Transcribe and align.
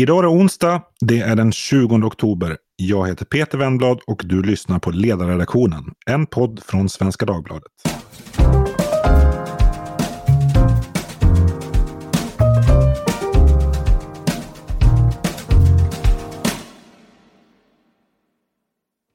Idag 0.00 0.18
är 0.18 0.22
det 0.22 0.28
onsdag. 0.28 0.82
Det 1.00 1.18
är 1.20 1.36
den 1.36 1.52
20 1.52 1.96
oktober. 1.96 2.56
Jag 2.76 3.08
heter 3.08 3.24
Peter 3.24 3.58
Wennblad 3.58 4.00
och 4.06 4.22
du 4.24 4.42
lyssnar 4.42 4.78
på 4.78 4.90
Ledarredaktionen, 4.90 5.84
en 6.06 6.26
podd 6.26 6.62
från 6.64 6.88
Svenska 6.88 7.26
Dagbladet. 7.26 7.72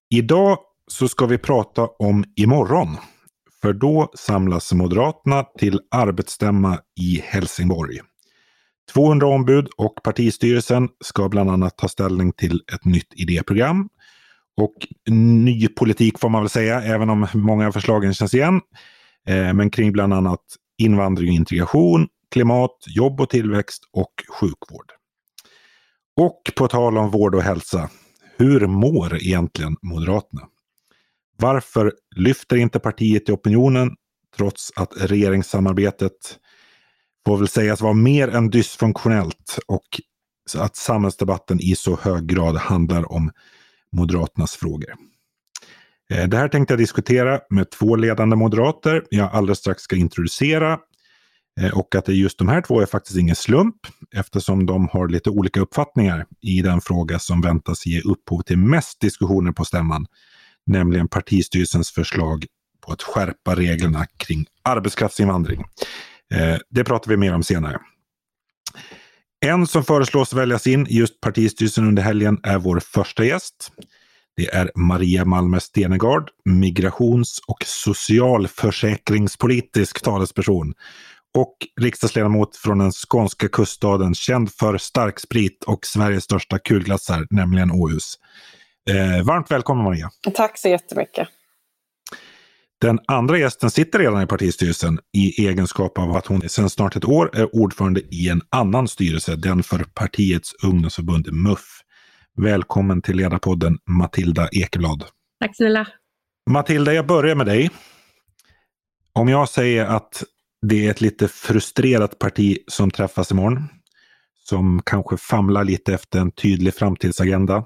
Idag 0.10 0.58
så 0.88 1.08
ska 1.08 1.26
vi 1.26 1.38
prata 1.38 1.88
om 2.00 2.24
imorgon. 2.36 2.98
För 3.62 3.74
då 3.74 4.12
samlas 4.16 4.74
Moderaterna 4.74 5.44
till 5.44 5.80
arbetsstämma 5.92 6.80
i 7.00 7.22
Helsingborg. 7.26 8.00
200 8.94 9.28
ombud 9.28 9.68
och 9.78 10.04
partistyrelsen 10.04 10.90
ska 11.04 11.30
bland 11.30 11.50
annat 11.50 11.78
ta 11.78 11.88
ställning 11.88 12.34
till 12.34 12.62
ett 12.74 12.86
nytt 12.86 13.14
idéprogram. 13.14 13.90
Och 14.58 14.88
ny 15.10 15.68
politik 15.68 16.20
får 16.20 16.30
man 16.30 16.42
väl 16.42 16.50
säga, 16.50 16.82
även 16.82 17.10
om 17.10 17.28
många 17.34 17.68
av 17.68 17.72
förslagen 17.72 18.14
känns 18.14 18.34
igen. 18.34 18.62
Eh, 19.28 19.54
men 19.54 19.70
kring 19.70 19.92
bland 19.92 20.14
annat 20.14 20.42
invandring 20.78 21.30
och 21.30 21.36
integration, 21.36 22.08
klimat, 22.32 22.78
jobb 22.88 23.22
och 23.22 23.30
tillväxt 23.30 23.84
och 23.94 24.14
sjukvård. 24.40 24.92
Och 26.18 26.42
på 26.56 26.68
tal 26.68 26.98
om 26.98 27.12
vård 27.12 27.36
och 27.36 27.42
hälsa, 27.42 27.90
hur 28.38 28.68
mår 28.68 29.16
egentligen 29.16 29.76
Moderaterna? 29.82 30.42
Varför 31.38 31.94
lyfter 32.16 32.56
inte 32.56 32.80
partiet 32.80 33.30
i 33.30 33.32
opinionen 33.32 33.96
trots 34.38 34.72
att 34.76 34.94
regeringssamarbetet 34.98 36.40
får 37.28 37.38
väl 37.38 37.48
sägas 37.48 37.82
vara 37.82 37.94
mer 37.94 38.28
än 38.28 38.50
dysfunktionellt 38.50 39.60
och 39.68 40.02
att 40.58 40.76
samhällsdebatten 40.76 41.60
i 41.60 41.76
så 41.76 41.98
hög 42.02 42.28
grad 42.28 42.56
handlar 42.56 43.12
om 43.12 43.32
Moderaternas 43.92 44.56
frågor. 44.56 44.94
Eh, 46.14 46.28
det 46.28 46.38
här 46.38 46.48
tänkte 46.48 46.74
jag 46.74 46.80
diskutera 46.80 47.40
med 47.50 47.72
två 47.72 47.96
ledande 47.96 48.36
moderater 48.36 49.04
jag 49.10 49.32
alldeles 49.34 49.60
strax 49.60 49.82
ska 49.82 49.96
introducera. 49.96 50.80
Eh, 51.60 51.78
och 51.78 51.96
att 51.96 52.06
det 52.06 52.12
är 52.12 52.16
just 52.16 52.38
de 52.38 52.48
här 52.48 52.62
två 52.62 52.82
är 52.82 52.86
faktiskt 52.86 53.18
ingen 53.18 53.36
slump 53.36 53.76
eftersom 54.16 54.66
de 54.66 54.88
har 54.88 55.08
lite 55.08 55.30
olika 55.30 55.60
uppfattningar 55.60 56.26
i 56.42 56.62
den 56.62 56.82
fråga 56.82 57.20
som 57.20 57.42
väntas 57.42 57.86
ge 57.86 58.02
upphov 58.02 58.42
till 58.42 58.58
mest 58.58 59.02
diskussioner 59.02 59.52
på 59.52 59.66
stämman. 59.66 60.06
Nämligen 60.66 61.08
partistyrelsens 61.08 61.92
förslag 61.92 62.46
på 62.86 62.92
att 62.92 63.04
skärpa 63.04 63.56
reglerna 63.56 64.06
kring 64.18 64.46
arbetskraftsinvandring. 64.64 65.66
Eh, 66.36 66.58
det 66.70 66.84
pratar 66.84 67.12
vi 67.12 67.18
mer 67.18 67.34
om 67.34 67.44
senare. 67.44 67.80
En 69.46 69.68
som 69.68 69.84
föreslås 69.84 70.34
väljas 70.34 70.68
in 70.68 70.88
i 70.88 70.98
just 70.98 71.22
partistyrelsen 71.22 71.88
under 71.88 72.04
helgen 72.04 72.40
är 72.44 72.58
vår 72.58 72.80
första 72.80 73.26
gäst. 73.26 73.72
Det 74.36 74.48
är 74.48 74.72
Maria 74.76 75.26
Malmer 75.26 75.60
Stenegard, 75.60 76.30
migrations 76.46 77.42
och 77.48 77.64
socialförsäkringspolitisk 77.66 80.04
talesperson 80.04 80.74
och 81.38 81.58
riksdagsledamot 81.82 82.56
från 82.56 82.78
den 82.78 82.92
skånska 82.92 83.48
kuststaden 83.48 84.16
känd 84.16 84.54
för 84.54 84.78
starksprit 84.78 85.64
och 85.64 85.86
Sveriges 85.86 86.24
största 86.24 86.60
kulglassar, 86.60 87.28
nämligen 87.30 87.72
Åhus. 87.72 88.14
Eh, 88.90 89.26
varmt 89.26 89.52
välkommen 89.52 89.84
Maria! 89.84 90.10
Tack 90.36 90.58
så 90.58 90.68
jättemycket! 90.68 91.28
Den 92.82 93.00
andra 93.08 93.38
gästen 93.38 93.72
sitter 93.72 94.00
redan 94.00 94.24
i 94.24 94.28
partistyrelsen 94.28 95.00
i 95.14 95.48
egenskap 95.48 95.98
av 95.98 96.12
att 96.16 96.26
hon 96.26 96.50
sedan 96.50 96.70
snart 96.70 96.96
ett 96.96 97.06
år 97.06 97.30
är 97.34 97.56
ordförande 97.56 98.02
i 98.02 98.30
en 98.30 98.42
annan 98.50 98.88
styrelse, 98.88 99.36
den 99.36 99.64
för 99.64 99.84
partiets 99.84 100.54
ungdomsförbund 100.64 101.34
MUF. 101.34 101.82
Välkommen 102.38 103.02
till 103.02 103.16
Ledarpodden 103.16 103.78
Matilda 103.86 104.50
Ekeblad. 104.52 105.04
Tack 105.40 105.56
snälla. 105.56 105.88
Matilda, 106.50 106.94
jag 106.94 107.08
börjar 107.08 107.36
med 107.36 107.46
dig. 107.46 107.70
Om 109.14 109.30
jag 109.30 109.50
säger 109.50 109.86
att 109.86 110.24
det 110.62 110.88
är 110.88 110.92
ett 110.92 111.02
lite 111.02 111.28
frustrerat 111.28 112.20
parti 112.20 112.58
som 112.68 112.92
träffas 112.92 113.32
imorgon, 113.32 113.64
som 114.44 114.82
kanske 114.86 115.18
famlar 115.18 115.64
lite 115.64 115.94
efter 115.94 116.20
en 116.20 116.32
tydlig 116.32 116.74
framtidsagenda, 116.74 117.64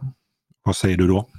vad 0.63 0.75
säger 0.75 0.97
du 0.97 1.07
då? 1.07 1.29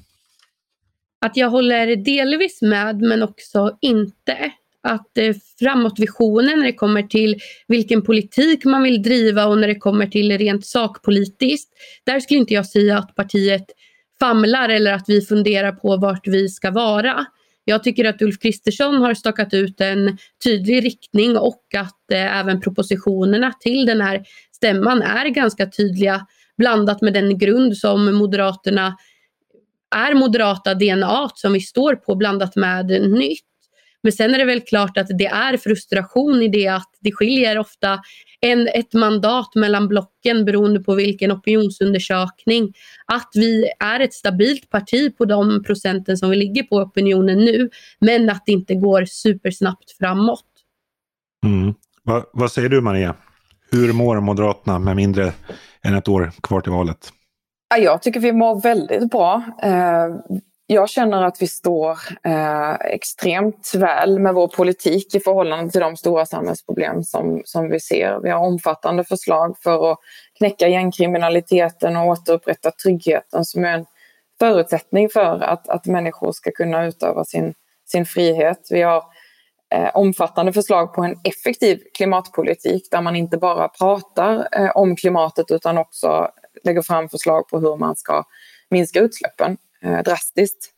Att 1.23 1.37
jag 1.37 1.51
håller 1.51 1.97
delvis 1.97 2.63
med 2.63 3.01
men 3.01 3.23
också 3.23 3.79
inte. 3.81 4.53
Att 4.83 5.19
eh, 5.19 5.35
framåtvisionen 5.59 6.59
när 6.59 6.67
det 6.67 6.73
kommer 6.73 7.03
till 7.03 7.41
vilken 7.69 8.03
politik 8.03 8.65
man 8.65 8.83
vill 8.83 9.03
driva 9.03 9.47
och 9.47 9.59
när 9.59 9.69
det 9.69 9.75
kommer 9.75 10.07
till 10.07 10.39
rent 10.39 10.67
sakpolitiskt. 10.67 11.73
Där 12.07 12.21
skulle 12.21 12.41
inte 12.41 12.55
jag 12.55 12.67
säga 12.67 12.99
att 12.99 13.15
partiet 13.15 13.65
famlar 14.21 14.69
eller 14.69 14.93
att 14.93 15.05
vi 15.09 15.21
funderar 15.21 15.73
på 15.73 15.97
vart 15.97 16.27
vi 16.27 16.49
ska 16.49 16.71
vara. 16.71 17.27
Jag 17.65 17.85
tycker 17.85 18.05
att 18.05 18.23
Ulf 18.23 18.39
Kristersson 18.39 18.95
har 18.95 19.15
stakat 19.15 19.55
ut 19.55 19.81
en 19.81 20.19
tydlig 20.45 20.85
riktning 20.85 21.37
och 21.37 21.65
att 21.77 22.13
eh, 22.13 22.39
även 22.39 22.61
propositionerna 22.61 23.53
till 23.61 23.87
den 23.87 24.01
här 24.01 24.25
stämman 24.53 25.03
är 25.03 25.29
ganska 25.29 25.67
tydliga 25.67 26.27
blandat 26.59 27.03
med 27.03 27.13
den 27.15 27.39
grund 27.39 27.77
som 27.77 28.15
Moderaterna 28.15 28.97
är 29.95 30.15
moderata 30.15 30.75
DNA 30.75 31.29
som 31.35 31.53
vi 31.53 31.61
står 31.61 31.95
på 31.95 32.15
blandat 32.15 32.57
med 32.57 32.87
nytt. 32.87 33.45
Men 34.03 34.13
sen 34.13 34.35
är 34.35 34.39
det 34.39 34.45
väl 34.45 34.61
klart 34.61 34.97
att 34.97 35.07
det 35.19 35.27
är 35.27 35.57
frustration 35.57 36.43
i 36.43 36.49
det 36.49 36.69
att 36.69 36.91
det 37.01 37.13
skiljer 37.13 37.59
ofta 37.59 38.01
en, 38.41 38.69
ett 38.69 38.95
mandat 38.95 39.55
mellan 39.55 39.89
blocken 39.89 40.45
beroende 40.45 40.81
på 40.81 40.95
vilken 40.95 41.33
opinionsundersökning. 41.33 42.73
Att 43.07 43.31
vi 43.35 43.65
är 43.81 44.01
ett 44.01 44.15
stabilt 44.15 44.71
parti 44.71 45.17
på 45.19 45.25
de 45.25 45.63
procenten 45.63 46.17
som 46.17 46.31
vi 46.31 46.37
ligger 46.37 46.63
på 46.63 46.77
opinionen 46.77 47.39
nu, 47.39 47.71
men 47.99 48.31
att 48.31 48.43
det 48.47 48.53
inte 48.53 48.75
går 48.75 49.05
supersnabbt 49.05 49.97
framåt. 49.99 50.45
Mm. 51.47 51.75
Va, 52.03 52.25
vad 52.33 52.53
säger 52.53 52.69
du 52.69 52.81
Maria? 52.81 53.15
Hur 53.71 53.93
mår 53.93 54.21
Moderaterna 54.21 54.79
med 54.79 54.97
mindre 54.97 55.33
än 55.83 55.95
ett 55.95 56.09
år 56.09 56.33
kvar 56.43 56.61
till 56.61 56.73
valet? 56.73 57.13
Jag 57.79 58.03
tycker 58.03 58.21
vi 58.21 58.33
mår 58.33 58.61
väldigt 58.61 59.11
bra. 59.11 59.43
Eh, 59.63 60.09
jag 60.67 60.89
känner 60.89 61.23
att 61.23 61.43
vi 61.43 61.47
står 61.47 61.99
eh, 62.25 62.73
extremt 62.75 63.73
väl 63.75 64.19
med 64.19 64.35
vår 64.35 64.49
politik 64.49 65.15
i 65.15 65.21
förhållande 65.21 65.71
till 65.71 65.81
de 65.81 65.97
stora 65.97 66.27
samhällsproblem 66.27 67.03
som, 67.03 67.43
som 67.45 67.69
vi 67.69 67.81
ser. 67.81 68.21
Vi 68.23 68.31
har 68.31 68.41
omfattande 68.41 69.05
förslag 69.05 69.57
för 69.63 69.93
att 69.93 69.99
knäcka 70.39 70.69
gängkriminaliteten 70.69 71.97
och 71.97 72.07
återupprätta 72.07 72.71
tryggheten 72.71 73.45
som 73.45 73.65
är 73.65 73.75
en 73.75 73.87
förutsättning 74.39 75.09
för 75.09 75.43
att, 75.43 75.69
att 75.69 75.87
människor 75.87 76.33
ska 76.33 76.51
kunna 76.51 76.87
utöva 76.87 77.25
sin, 77.25 77.55
sin 77.87 78.07
frihet. 78.07 78.69
Vi 78.71 78.83
har 78.83 79.05
eh, 79.75 79.91
omfattande 79.95 80.53
förslag 80.53 80.95
på 80.95 81.03
en 81.03 81.17
effektiv 81.25 81.83
klimatpolitik 81.95 82.89
där 82.91 83.01
man 83.01 83.17
inte 83.17 83.37
bara 83.37 83.69
pratar 83.69 84.49
eh, 84.53 84.71
om 84.77 84.97
klimatet 84.97 85.51
utan 85.51 85.79
också 85.79 86.29
lägger 86.65 86.83
fram 86.83 87.09
förslag 87.09 87.49
på 87.49 87.59
hur 87.59 87.77
man 87.77 87.97
ska 87.97 88.25
minska 88.71 89.01
utsläppen 89.01 89.57
eh, 89.85 90.03
drastiskt. 90.03 90.73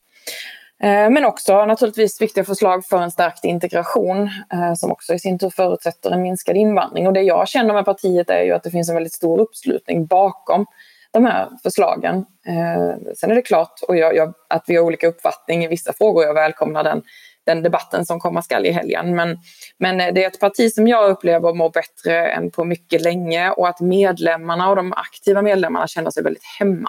Eh, 0.82 1.10
men 1.10 1.24
också 1.24 1.66
naturligtvis 1.66 2.22
viktiga 2.22 2.44
förslag 2.44 2.86
för 2.86 3.02
en 3.02 3.10
stärkt 3.10 3.44
integration 3.44 4.30
eh, 4.52 4.74
som 4.74 4.92
också 4.92 5.14
i 5.14 5.18
sin 5.18 5.38
tur 5.38 5.50
förutsätter 5.50 6.10
en 6.10 6.22
minskad 6.22 6.56
invandring. 6.56 7.06
Och 7.06 7.12
det 7.12 7.22
jag 7.22 7.48
känner 7.48 7.74
med 7.74 7.84
partiet 7.84 8.30
är 8.30 8.42
ju 8.42 8.52
att 8.52 8.62
det 8.62 8.70
finns 8.70 8.88
en 8.88 8.94
väldigt 8.94 9.12
stor 9.12 9.40
uppslutning 9.40 10.06
bakom 10.06 10.66
de 11.10 11.24
här 11.24 11.48
förslagen. 11.62 12.16
Eh, 12.46 13.12
sen 13.16 13.30
är 13.30 13.34
det 13.34 13.42
klart 13.42 13.80
och 13.88 13.96
jag, 13.96 14.16
jag, 14.16 14.34
att 14.48 14.64
vi 14.66 14.76
har 14.76 14.82
olika 14.82 15.06
uppfattning 15.06 15.64
i 15.64 15.68
vissa 15.68 15.92
frågor. 15.92 16.24
Jag 16.24 16.34
välkomnar 16.34 16.84
den 16.84 17.02
den 17.46 17.62
debatten 17.62 18.06
som 18.06 18.20
komma 18.20 18.42
skall 18.42 18.66
i 18.66 18.70
helgen. 18.70 19.16
Men, 19.16 19.38
men 19.78 20.14
det 20.14 20.24
är 20.24 20.28
ett 20.28 20.40
parti 20.40 20.72
som 20.72 20.88
jag 20.88 21.10
upplever 21.10 21.54
mår 21.54 21.70
bättre 21.70 22.26
än 22.26 22.50
på 22.50 22.64
mycket 22.64 23.02
länge 23.02 23.50
och 23.50 23.68
att 23.68 23.80
medlemmarna 23.80 24.70
och 24.70 24.76
de 24.76 24.92
aktiva 24.92 25.42
medlemmarna 25.42 25.86
känner 25.86 26.10
sig 26.10 26.22
väldigt 26.22 26.44
hemma. 26.58 26.88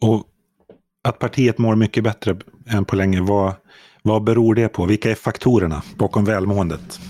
Och 0.00 0.24
att 1.04 1.18
partiet 1.18 1.58
mår 1.58 1.74
mycket 1.74 2.04
bättre 2.04 2.36
än 2.72 2.84
på 2.84 2.96
länge, 2.96 3.20
vad, 3.20 3.52
vad 4.02 4.24
beror 4.24 4.54
det 4.54 4.68
på? 4.68 4.86
Vilka 4.86 5.10
är 5.10 5.14
faktorerna 5.14 5.82
bakom 5.96 6.24
välmåendet? 6.24 7.00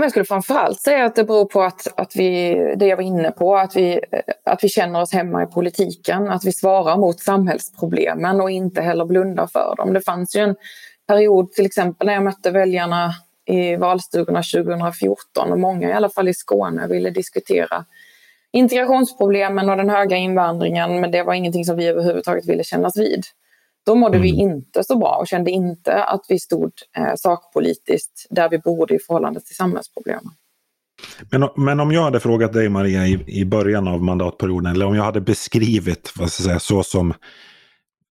jag 0.00 0.10
skulle 0.10 0.24
framförallt 0.24 0.80
säga 0.80 1.04
att 1.04 1.16
det 1.16 1.24
beror 1.24 1.44
på 1.44 1.62
att, 1.62 2.00
att 2.00 2.16
vi, 2.16 2.54
det 2.76 2.86
jag 2.86 2.96
var 2.96 3.04
inne 3.04 3.30
på, 3.30 3.56
att 3.56 3.76
vi, 3.76 4.00
att 4.44 4.64
vi 4.64 4.68
känner 4.68 5.00
oss 5.00 5.12
hemma 5.12 5.42
i 5.42 5.46
politiken, 5.46 6.28
att 6.28 6.44
vi 6.44 6.52
svarar 6.52 6.96
mot 6.96 7.20
samhällsproblemen 7.20 8.40
och 8.40 8.50
inte 8.50 8.82
heller 8.82 9.04
blundar 9.04 9.46
för 9.46 9.74
dem. 9.76 9.92
Det 9.92 10.00
fanns 10.00 10.36
ju 10.36 10.40
en 10.40 10.56
period, 11.12 11.52
till 11.52 11.66
exempel 11.66 12.06
när 12.06 12.14
jag 12.14 12.24
mötte 12.24 12.50
väljarna 12.50 13.14
i 13.46 13.76
valstugorna 13.76 14.42
2014 14.42 15.52
och 15.52 15.58
många 15.58 15.88
i 15.88 15.92
alla 15.92 16.08
fall 16.08 16.28
i 16.28 16.34
Skåne 16.34 16.88
ville 16.88 17.10
diskutera 17.10 17.84
integrationsproblemen 18.52 19.70
och 19.70 19.76
den 19.76 19.90
höga 19.90 20.16
invandringen 20.16 21.00
men 21.00 21.10
det 21.10 21.22
var 21.22 21.34
ingenting 21.34 21.64
som 21.64 21.76
vi 21.76 21.86
överhuvudtaget 21.86 22.48
ville 22.48 22.64
kännas 22.64 22.96
vid. 22.96 23.24
Då 23.86 23.94
mådde 23.94 24.16
mm. 24.16 24.22
vi 24.22 24.28
inte 24.28 24.84
så 24.84 24.98
bra 24.98 25.16
och 25.20 25.26
kände 25.26 25.50
inte 25.50 26.04
att 26.04 26.24
vi 26.28 26.38
stod 26.38 26.72
eh, 26.96 27.14
sakpolitiskt 27.16 28.26
där 28.30 28.48
vi 28.48 28.58
borde 28.58 28.94
i 28.94 28.98
förhållande 28.98 29.40
till 29.40 29.56
samhällsproblemen. 29.56 30.30
Men, 31.30 31.48
men 31.56 31.80
om 31.80 31.92
jag 31.92 32.02
hade 32.02 32.20
frågat 32.20 32.52
dig 32.52 32.68
Maria 32.68 33.06
i, 33.06 33.24
i 33.26 33.44
början 33.44 33.88
av 33.88 34.02
mandatperioden, 34.02 34.72
eller 34.72 34.86
om 34.86 34.94
jag 34.94 35.04
hade 35.04 35.20
beskrivit 35.20 36.12
vad 36.16 36.32
ska 36.32 36.42
säga, 36.42 36.58
så 36.58 36.82
som 36.82 37.14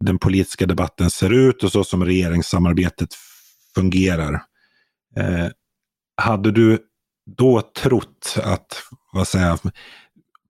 den 0.02 0.20
politiska 0.20 0.66
debatten 0.66 1.10
ser 1.10 1.34
ut 1.34 1.64
och 1.64 1.72
så 1.72 1.84
som 1.84 2.06
regeringssamarbetet 2.06 3.10
fungerar. 3.76 4.34
Eh, 5.18 5.48
hade 6.18 6.52
du 6.52 6.80
då 7.38 7.62
trott 7.62 8.36
att 8.44 8.84
vad 9.14 9.28
säger, 9.28 9.60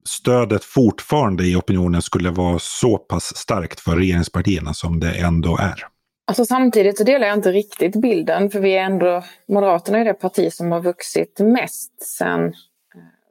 stödet 0.08 0.64
fortfarande 0.64 1.44
i 1.44 1.56
opinionen 1.56 2.02
skulle 2.02 2.30
vara 2.30 2.58
så 2.58 2.98
pass 2.98 3.36
starkt 3.36 3.80
för 3.80 3.96
regeringspartierna 3.96 4.74
som 4.74 5.00
det 5.00 5.12
ändå 5.12 5.56
är? 5.56 5.86
Alltså 6.26 6.44
samtidigt 6.44 6.98
så 6.98 7.04
delar 7.04 7.26
jag 7.26 7.36
inte 7.36 7.52
riktigt 7.52 7.96
bilden 7.96 8.50
för 8.50 8.60
vi 8.60 8.76
är 8.76 8.82
ändå, 8.82 9.24
Moderaterna 9.48 9.98
är 9.98 10.04
det 10.04 10.14
parti 10.14 10.52
som 10.52 10.72
har 10.72 10.80
vuxit 10.80 11.38
mest 11.40 12.02
sedan 12.02 12.44
eh, 12.44 12.52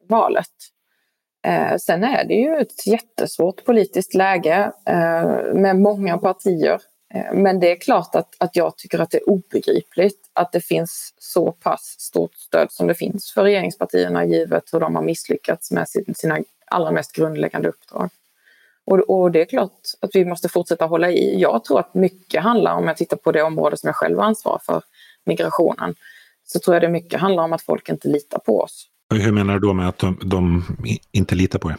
valet. 0.10 0.48
Eh, 1.44 1.78
sen 1.78 2.04
är 2.04 2.24
det 2.26 2.34
ju 2.34 2.56
ett 2.56 2.88
jättesvårt 2.88 3.66
politiskt 3.66 4.14
läge 4.14 4.72
eh, 4.86 5.54
med 5.54 5.76
många 5.76 6.18
partier. 6.18 6.82
Eh, 7.14 7.34
men 7.34 7.60
det 7.60 7.72
är 7.72 7.76
klart 7.76 8.16
att, 8.16 8.36
att 8.38 8.56
jag 8.56 8.78
tycker 8.78 9.00
att 9.00 9.10
det 9.10 9.18
är 9.18 9.30
obegripligt 9.30 10.20
att 10.34 10.52
det 10.52 10.62
finns 10.62 11.14
så 11.18 11.52
pass 11.52 11.96
stort 12.00 12.36
stöd 12.36 12.72
som 12.72 12.88
det 12.88 12.94
finns 12.96 13.32
för 13.34 13.44
regeringspartierna 13.44 14.26
givet 14.26 14.64
hur 14.74 14.80
de 14.80 14.96
har 14.96 15.04
misslyckats 15.04 15.72
med 15.72 15.90
sin, 15.90 16.16
sina 16.16 16.40
allra 16.66 16.92
mest 16.92 17.16
grundläggande 17.16 17.70
uppdrag. 17.70 18.10
Och, 18.86 19.00
och, 19.00 19.32
det 19.32 19.42
är 19.42 19.46
klart 19.46 19.80
att 20.00 20.10
vi 20.14 20.26
måste 20.26 20.50
fortsätta 20.50 20.86
hålla 20.86 21.12
i. 21.12 21.40
Jag 21.40 21.64
tror 21.64 21.80
att 21.80 21.94
mycket 21.94 22.44
handlar, 22.44 22.76
om 22.76 22.88
jag 22.88 22.98
tittar 22.98 23.18
på 23.18 23.32
det 23.32 23.44
område 23.44 23.78
som 23.78 23.88
jag 23.88 23.96
själv 23.96 24.20
ansvarar 24.20 24.62
för, 24.66 24.84
migrationen, 25.24 25.96
så 26.46 26.60
tror 26.60 26.76
jag 26.76 26.84
det 26.84 26.90
mycket 26.90 27.20
handlar 27.20 27.44
om 27.44 27.54
att 27.54 27.62
folk 27.62 27.90
inte 27.90 28.08
litar 28.08 28.40
på 28.40 28.60
oss. 28.60 28.88
Hur 29.12 29.32
menar 29.32 29.54
du 29.54 29.60
då 29.60 29.74
med 29.74 29.90
att 29.90 29.98
de, 29.98 30.18
de 30.26 30.64
inte 31.12 31.36
litar 31.36 31.60
på 31.60 31.70
er? 31.70 31.78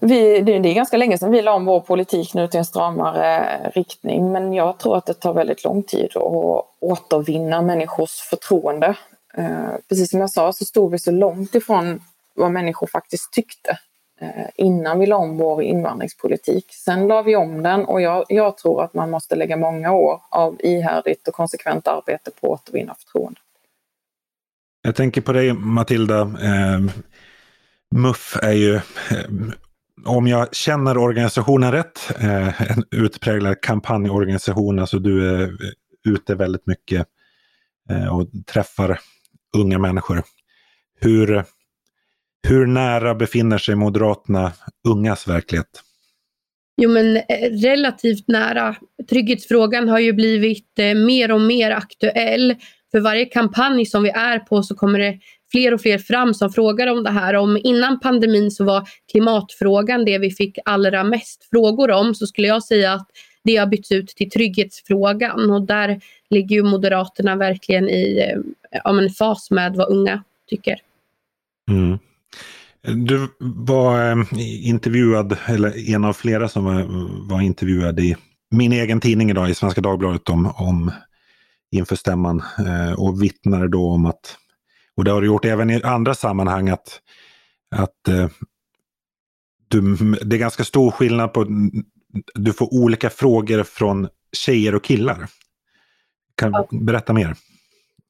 Vi, 0.00 0.40
det, 0.40 0.52
är 0.52 0.74
ganska 0.74 0.96
länge 0.96 1.18
sedan 1.18 1.30
vi 1.30 1.42
la 1.42 1.52
om 1.52 1.64
vår 1.64 1.80
politik 1.80 2.34
nu 2.34 2.48
till 2.48 2.58
en 2.58 2.64
stramare 2.64 3.38
eh, 3.38 3.70
riktning 3.70 4.32
men 4.32 4.52
jag 4.52 4.78
tror 4.78 4.96
att 4.96 5.06
det 5.06 5.14
tar 5.14 5.34
väldigt 5.34 5.64
lång 5.64 5.82
tid 5.82 6.16
att 6.16 6.64
återvinna 6.80 7.62
människors 7.62 8.10
förtroende. 8.10 8.96
Eh, 9.34 9.70
precis 9.88 10.10
som 10.10 10.20
jag 10.20 10.30
sa 10.30 10.52
så 10.52 10.64
stod 10.64 10.90
vi 10.90 10.98
så 10.98 11.10
långt 11.10 11.54
ifrån 11.54 12.00
vad 12.34 12.52
människor 12.52 12.86
faktiskt 12.86 13.32
tyckte 13.32 13.78
eh, 14.20 14.46
innan 14.56 14.98
vi 14.98 15.06
la 15.06 15.16
om 15.16 15.38
vår 15.38 15.62
invandringspolitik. 15.62 16.66
Sen 16.72 17.08
la 17.08 17.22
vi 17.22 17.36
om 17.36 17.62
den 17.62 17.84
och 17.84 18.00
jag, 18.00 18.24
jag 18.28 18.56
tror 18.56 18.82
att 18.82 18.94
man 18.94 19.10
måste 19.10 19.36
lägga 19.36 19.56
många 19.56 19.92
år 19.92 20.20
av 20.30 20.56
ihärdigt 20.60 21.28
och 21.28 21.34
konsekvent 21.34 21.88
arbete 21.88 22.30
på 22.40 22.54
att 22.54 22.60
återvinna 22.60 22.94
förtroende. 22.94 23.40
Jag 24.82 24.94
tänker 24.94 25.20
på 25.20 25.32
dig 25.32 25.52
Matilda. 25.52 26.20
Eh, 26.20 26.80
MUF 27.94 28.36
är 28.42 28.52
ju, 28.52 28.74
eh, 28.74 28.82
om 30.04 30.26
jag 30.26 30.54
känner 30.54 30.98
organisationen 30.98 31.72
rätt, 31.72 32.10
eh, 32.20 32.70
en 32.70 32.84
utpräglad 32.90 33.60
kampanjorganisation. 33.60 34.78
Alltså 34.78 34.98
du 34.98 35.28
är 35.28 35.42
eh, 35.42 35.48
ute 36.08 36.34
väldigt 36.34 36.66
mycket 36.66 37.06
eh, 37.90 38.16
och 38.16 38.28
träffar 38.46 39.00
unga 39.56 39.78
människor. 39.78 40.22
Hur, 41.00 41.44
hur 42.48 42.66
nära 42.66 43.14
befinner 43.14 43.58
sig 43.58 43.74
Moderaterna 43.74 44.52
ungas 44.88 45.28
verklighet? 45.28 45.82
Jo 46.82 46.90
men 46.90 47.16
eh, 47.16 47.22
relativt 47.62 48.28
nära. 48.28 48.76
Trygghetsfrågan 49.10 49.88
har 49.88 49.98
ju 49.98 50.12
blivit 50.12 50.78
eh, 50.78 50.94
mer 50.94 51.32
och 51.32 51.40
mer 51.40 51.70
aktuell 51.70 52.54
för 52.90 53.00
varje 53.00 53.24
kampanj 53.24 53.86
som 53.86 54.02
vi 54.02 54.10
är 54.10 54.38
på 54.38 54.62
så 54.62 54.74
kommer 54.74 54.98
det 54.98 55.18
fler 55.52 55.74
och 55.74 55.80
fler 55.80 55.98
fram 55.98 56.34
som 56.34 56.50
frågar 56.50 56.86
om 56.86 57.04
det 57.04 57.10
här. 57.10 57.34
Om 57.34 57.58
innan 57.64 58.00
pandemin 58.00 58.50
så 58.50 58.64
var 58.64 58.88
klimatfrågan 59.10 60.04
det 60.04 60.18
vi 60.18 60.30
fick 60.30 60.58
allra 60.64 61.04
mest 61.04 61.48
frågor 61.50 61.90
om 61.90 62.14
så 62.14 62.26
skulle 62.26 62.48
jag 62.48 62.64
säga 62.64 62.92
att 62.92 63.08
det 63.44 63.56
har 63.56 63.66
bytts 63.66 63.92
ut 63.92 64.08
till 64.08 64.30
trygghetsfrågan 64.30 65.50
och 65.50 65.66
där 65.66 66.00
ligger 66.30 66.56
ju 66.56 66.62
Moderaterna 66.62 67.36
verkligen 67.36 67.88
i 67.88 68.18
eh, 68.18 68.40
ja, 68.84 68.92
men 68.92 69.10
fas 69.10 69.50
med 69.50 69.76
vad 69.76 69.88
unga 69.88 70.22
tycker. 70.48 70.76
Mm. 71.70 71.98
Du 72.82 73.28
var 73.38 74.10
eh, 74.10 74.16
intervjuad, 74.68 75.36
eller 75.46 75.90
en 75.94 76.04
av 76.04 76.12
flera 76.12 76.48
som 76.48 76.64
var, 76.64 76.86
var 77.28 77.40
intervjuad 77.40 78.00
i 78.00 78.16
min 78.50 78.72
egen 78.72 79.00
tidning 79.00 79.30
idag 79.30 79.50
i 79.50 79.54
Svenska 79.54 79.80
Dagbladet 79.80 80.28
om, 80.28 80.46
om 80.56 80.90
inför 81.70 81.96
stämman 81.96 82.42
eh, 82.58 83.00
och 83.00 83.22
vittnade 83.22 83.68
då 83.68 83.90
om 83.90 84.06
att, 84.06 84.36
och 84.96 85.04
det 85.04 85.10
har 85.10 85.20
du 85.20 85.26
gjort 85.26 85.44
även 85.44 85.70
i 85.70 85.82
andra 85.82 86.14
sammanhang, 86.14 86.68
att, 86.68 87.00
att 87.76 88.08
eh, 88.08 88.28
du, 89.68 89.96
det 90.24 90.36
är 90.36 90.40
ganska 90.40 90.64
stor 90.64 90.90
skillnad 90.90 91.32
på, 91.32 91.46
du 92.34 92.52
får 92.52 92.74
olika 92.74 93.10
frågor 93.10 93.62
från 93.62 94.08
tjejer 94.32 94.74
och 94.74 94.84
killar. 94.84 95.28
Kan 96.34 96.52
du 96.52 96.84
berätta 96.84 97.12
mer? 97.12 97.36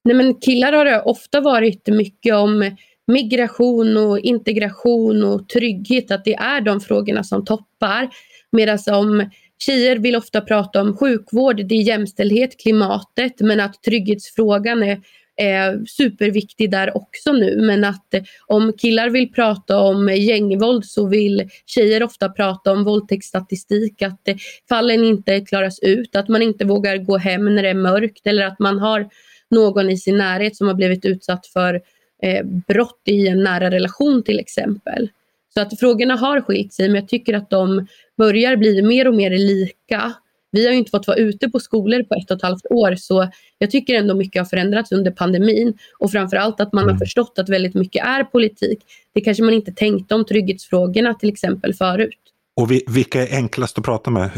Nej, 0.04 0.16
men 0.16 0.34
killar 0.34 0.72
har 0.72 0.84
det 0.84 1.02
ofta 1.02 1.40
varit 1.40 1.88
mycket 1.88 2.34
om 2.34 2.76
migration 3.06 3.96
och 3.96 4.18
integration 4.18 5.24
och 5.24 5.48
trygghet, 5.48 6.10
att 6.10 6.24
det 6.24 6.34
är 6.34 6.60
de 6.60 6.80
frågorna 6.80 7.24
som 7.24 7.44
toppar. 7.44 8.08
Medan 8.52 8.78
om 8.90 9.30
Tjejer 9.58 9.96
vill 9.96 10.16
ofta 10.16 10.40
prata 10.40 10.80
om 10.80 10.96
sjukvård, 10.96 11.56
det 11.56 11.74
är 11.74 11.82
jämställdhet, 11.82 12.60
klimatet 12.60 13.40
men 13.40 13.60
att 13.60 13.82
trygghetsfrågan 13.82 14.82
är, 14.82 15.00
är 15.36 15.84
superviktig 15.86 16.70
där 16.70 16.96
också 16.96 17.32
nu. 17.32 17.60
Men 17.60 17.84
att 17.84 18.14
eh, 18.14 18.22
om 18.46 18.72
killar 18.72 19.10
vill 19.10 19.32
prata 19.32 19.80
om 19.80 20.08
gängvåld 20.08 20.84
så 20.84 21.06
vill 21.06 21.50
tjejer 21.66 22.02
ofta 22.02 22.28
prata 22.28 22.72
om 22.72 22.84
våldtäktsstatistik, 22.84 24.02
att 24.02 24.28
eh, 24.28 24.36
fallen 24.68 25.04
inte 25.04 25.40
klaras 25.40 25.78
ut, 25.78 26.16
att 26.16 26.28
man 26.28 26.42
inte 26.42 26.64
vågar 26.64 26.96
gå 26.96 27.16
hem 27.16 27.54
när 27.54 27.62
det 27.62 27.68
är 27.68 27.74
mörkt 27.74 28.26
eller 28.26 28.46
att 28.46 28.58
man 28.58 28.78
har 28.78 29.08
någon 29.50 29.90
i 29.90 29.98
sin 29.98 30.18
närhet 30.18 30.56
som 30.56 30.66
har 30.66 30.74
blivit 30.74 31.04
utsatt 31.04 31.46
för 31.46 31.80
eh, 32.22 32.44
brott 32.44 33.02
i 33.04 33.28
en 33.28 33.44
nära 33.44 33.70
relation 33.70 34.22
till 34.22 34.38
exempel. 34.38 35.08
Så 35.54 35.60
att 35.60 35.78
frågorna 35.78 36.16
har 36.16 36.40
skilt 36.40 36.72
sig 36.72 36.88
men 36.88 36.94
jag 36.94 37.08
tycker 37.08 37.34
att 37.34 37.50
de 37.50 37.86
börjar 38.16 38.56
bli 38.56 38.82
mer 38.82 39.08
och 39.08 39.14
mer 39.14 39.30
lika. 39.30 40.12
Vi 40.50 40.66
har 40.66 40.72
ju 40.72 40.78
inte 40.78 40.90
fått 40.90 41.06
vara 41.06 41.16
ute 41.16 41.48
på 41.48 41.60
skolor 41.60 42.02
på 42.02 42.14
ett 42.14 42.30
och 42.30 42.36
ett 42.36 42.42
halvt 42.42 42.66
år 42.70 42.94
så 42.94 43.28
jag 43.58 43.70
tycker 43.70 43.94
ändå 43.94 44.14
mycket 44.14 44.40
har 44.40 44.46
förändrats 44.46 44.92
under 44.92 45.10
pandemin 45.10 45.78
och 45.98 46.10
framförallt 46.10 46.60
att 46.60 46.72
man 46.72 46.84
har 46.84 46.90
mm. 46.90 46.98
förstått 46.98 47.38
att 47.38 47.48
väldigt 47.48 47.74
mycket 47.74 48.04
är 48.04 48.24
politik. 48.24 48.78
Det 49.14 49.20
kanske 49.20 49.42
man 49.42 49.54
inte 49.54 49.72
tänkte 49.72 50.14
om 50.14 50.24
trygghetsfrågorna 50.24 51.14
till 51.14 51.28
exempel 51.28 51.74
förut. 51.74 52.18
Och 52.56 52.70
vi, 52.70 52.84
vilka 52.88 53.26
är 53.26 53.36
enklast 53.36 53.78
att 53.78 53.84
prata 53.84 54.10
med? 54.10 54.30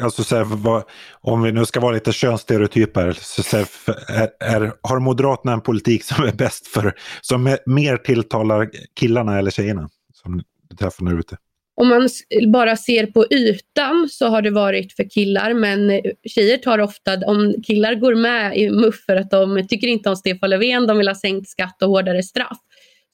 Alltså, 0.00 0.24
så 0.24 0.36
här, 0.36 0.44
vad, 0.44 0.82
om 1.20 1.42
vi 1.42 1.52
nu 1.52 1.66
ska 1.66 1.80
vara 1.80 1.92
lite 1.92 2.12
könsstereotyper, 2.12 3.12
så, 3.20 3.42
så 3.42 3.56
här, 3.56 3.66
är, 4.08 4.30
är, 4.40 4.72
har 4.82 4.98
Moderaterna 4.98 5.52
en 5.52 5.60
politik 5.60 6.04
som 6.04 6.24
är 6.24 6.32
bäst 6.32 6.66
för, 6.66 6.94
som 7.20 7.46
är, 7.46 7.58
mer 7.66 7.96
tilltalar 7.96 8.70
killarna 8.94 9.38
eller 9.38 9.50
tjejerna 9.50 9.88
som 10.12 10.42
du 10.78 11.04
där 11.04 11.18
ute? 11.18 11.36
om 11.76 11.88
man 11.88 12.08
bara 12.52 12.76
ser 12.76 13.06
på 13.06 13.26
ytan 13.30 14.08
så 14.10 14.26
har 14.26 14.42
det 14.42 14.50
varit 14.50 14.92
för 14.92 15.10
killar 15.10 15.54
men 15.54 15.90
eh, 15.90 16.00
tjejer 16.28 16.58
tar 16.58 16.78
ofta, 16.78 17.26
om 17.26 17.54
killar 17.66 17.94
går 17.94 18.14
med 18.14 18.56
i 18.56 18.70
MUF 18.70 19.04
för 19.06 19.16
att 19.16 19.30
de 19.30 19.66
tycker 19.68 19.88
inte 19.88 20.08
om 20.08 20.16
Stefan 20.16 20.50
Löfven, 20.50 20.86
de 20.86 20.98
vill 20.98 21.08
ha 21.08 21.14
sänkt 21.14 21.48
skatt 21.48 21.82
och 21.82 21.88
hårdare 21.88 22.22
straff. 22.22 22.58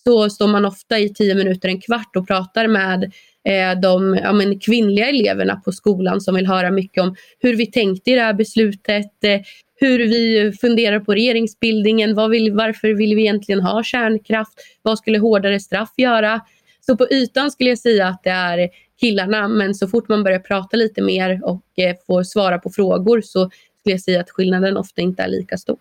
Så 0.05 0.31
står 0.31 0.49
man 0.49 0.65
ofta 0.65 0.99
i 0.99 1.15
tio 1.15 1.35
minuter, 1.35 1.69
en 1.69 1.81
kvart 1.81 2.17
och 2.17 2.27
pratar 2.27 2.67
med 2.67 3.05
eh, 3.49 3.81
de 3.81 4.19
ja, 4.23 4.33
men, 4.33 4.61
kvinnliga 4.61 5.09
eleverna 5.09 5.57
på 5.65 5.73
skolan 5.73 6.21
som 6.21 6.35
vill 6.35 6.47
höra 6.47 6.71
mycket 6.71 7.03
om 7.03 7.17
hur 7.39 7.57
vi 7.57 7.67
tänkte 7.67 8.11
i 8.11 8.15
det 8.15 8.23
här 8.23 8.35
beslutet, 8.35 9.25
eh, 9.25 9.41
hur 9.81 9.99
vi 9.99 10.53
funderar 10.61 11.01
på 11.01 11.15
regeringsbildningen, 11.15 12.15
vad 12.15 12.31
vill, 12.31 12.53
varför 12.53 12.89
vill 12.89 13.15
vi 13.15 13.23
egentligen 13.23 13.61
ha 13.61 13.83
kärnkraft, 13.83 14.55
vad 14.83 14.99
skulle 14.99 15.19
hårdare 15.19 15.61
straff 15.61 15.93
göra? 15.97 16.41
Så 16.81 16.97
på 16.97 17.07
ytan 17.11 17.51
skulle 17.51 17.71
jag 17.71 17.79
säga 17.79 18.07
att 18.07 18.23
det 18.23 18.31
är 18.31 18.69
killarna 19.01 19.49
men 19.49 19.75
så 19.75 19.89
fort 19.89 20.09
man 20.09 20.23
börjar 20.25 20.39
prata 20.39 20.77
lite 20.77 21.03
mer 21.03 21.41
och 21.45 21.65
eh, 21.77 21.97
får 22.07 22.23
svara 22.23 22.59
på 22.59 22.71
frågor 22.71 23.21
så 23.21 23.51
skulle 23.81 23.93
jag 23.93 24.01
säga 24.01 24.21
att 24.21 24.31
skillnaden 24.31 24.77
ofta 24.77 25.03
inte 25.03 25.23
är 25.23 25.29
lika 25.29 25.59
stor. 25.59 25.79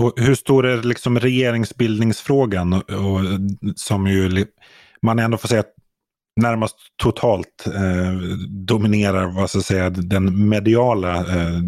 Och 0.00 0.12
hur 0.16 0.34
stor 0.34 0.66
är 0.66 0.82
liksom 0.82 1.20
regeringsbildningsfrågan 1.20 2.72
och, 2.72 2.90
och, 2.90 3.20
som 3.76 4.06
ju 4.06 4.46
man 5.02 5.18
ändå 5.18 5.36
får 5.36 5.48
säga 5.48 5.64
närmast 6.40 6.76
totalt 7.02 7.66
eh, 7.66 8.36
dominerar 8.48 9.26
vad 9.26 9.50
ska 9.50 9.58
jag 9.58 9.64
säga, 9.64 9.90
den 9.90 10.48
mediala 10.48 11.16
eh, 11.16 11.60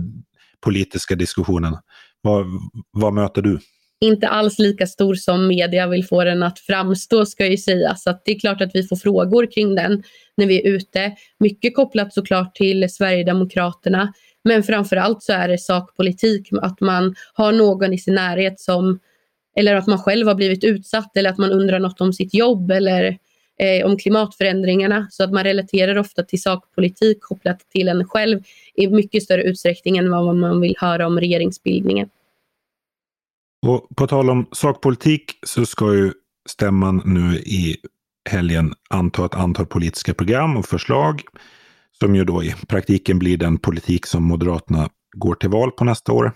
politiska 0.61 1.15
diskussionen. 1.15 1.77
Vad, 2.21 2.47
vad 2.91 3.13
möter 3.13 3.43
du? 3.43 3.59
Inte 4.01 4.29
alls 4.29 4.59
lika 4.59 4.87
stor 4.87 5.15
som 5.15 5.47
media 5.47 5.87
vill 5.87 6.05
få 6.05 6.25
den 6.25 6.43
att 6.43 6.59
framstå 6.59 7.27
ska 7.27 7.45
jag 7.45 7.51
ju 7.51 7.57
säga. 7.57 7.95
Så 7.95 8.11
att 8.11 8.25
det 8.25 8.33
är 8.33 8.39
klart 8.39 8.61
att 8.61 8.75
vi 8.75 8.83
får 8.83 8.97
frågor 8.97 9.53
kring 9.53 9.75
den 9.75 10.03
när 10.37 10.47
vi 10.47 10.61
är 10.61 10.69
ute. 10.69 11.13
Mycket 11.39 11.77
kopplat 11.77 12.15
såklart 12.15 12.55
till 12.55 12.91
Sverigedemokraterna. 12.91 14.13
Men 14.45 14.63
framförallt 14.63 15.23
så 15.23 15.33
är 15.33 15.49
det 15.49 15.59
sakpolitik, 15.59 16.49
att 16.63 16.81
man 16.81 17.15
har 17.35 17.53
någon 17.53 17.93
i 17.93 17.99
sin 17.99 18.15
närhet 18.15 18.61
som 18.61 18.99
eller 19.57 19.75
att 19.75 19.87
man 19.87 19.99
själv 19.99 20.27
har 20.27 20.35
blivit 20.35 20.65
utsatt 20.65 21.17
eller 21.17 21.31
att 21.31 21.39
man 21.39 21.53
undrar 21.53 21.79
något 21.79 22.01
om 22.01 22.13
sitt 22.13 22.35
jobb 22.35 22.71
eller 22.71 23.19
eh, 23.59 23.87
om 23.87 23.99
klimatförändringarna. 23.99 25.07
Så 25.11 25.25
att 25.25 25.33
man 25.33 25.45
relaterar 25.45 25.99
ofta 25.99 26.23
till 26.23 26.43
sakpolitik 26.43 27.19
kopplat 27.21 27.61
till 27.73 27.89
en 27.89 28.09
själv 28.09 28.43
i 28.75 28.87
mycket 28.87 29.23
större 29.23 29.43
utsträckning 29.43 29.99
än 29.99 30.11
vad 30.11 30.37
man 30.37 30.61
vill 30.61 30.75
höra 30.79 31.07
om 31.07 31.21
regeringsbildningen. 31.21 32.09
Och 33.67 33.97
på 33.97 34.07
tal 34.07 34.31
om 34.31 34.47
sakpolitik 34.53 35.39
så 35.47 35.67
ska 35.67 35.95
ju 35.95 36.13
stämman 36.49 37.03
nu 37.05 37.37
i 37.39 37.77
helgen 38.31 38.75
anta 38.91 39.27
ett 39.27 39.35
antal 39.35 39.67
politiska 39.67 40.15
program 40.15 40.57
och 40.57 40.67
förslag 40.67 41.23
som 42.01 42.17
ju 42.17 42.25
då 42.25 42.43
i 42.43 42.55
praktiken 42.69 43.19
blir 43.19 43.37
den 43.37 43.59
politik 43.59 44.07
som 44.07 44.23
Moderaterna 44.23 44.89
går 45.17 45.35
till 45.35 45.49
val 45.49 45.71
på 45.71 45.85
nästa 45.85 46.13
år. 46.13 46.33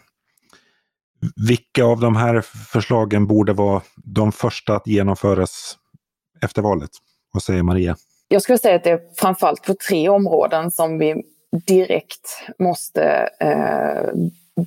Vilka 1.49 1.85
av 1.85 2.01
de 2.01 2.17
här 2.17 2.41
förslagen 2.73 3.27
borde 3.27 3.53
vara 3.53 3.83
de 3.97 4.33
första 4.33 4.77
att 4.77 4.87
genomföras 4.87 5.77
efter 6.43 6.63
valet? 6.63 6.91
Vad 7.33 7.43
säger 7.43 7.63
Maria? 7.63 7.97
Jag 8.29 8.43
skulle 8.43 8.59
säga 8.59 8.77
att 8.77 8.85
det 8.85 8.91
är 8.91 9.01
framförallt 9.17 9.63
på 9.63 9.75
tre 9.89 10.09
områden 10.09 10.71
som 10.71 10.99
vi 10.99 11.23
direkt 11.67 12.45
måste 12.59 13.29
eh, 13.41 14.13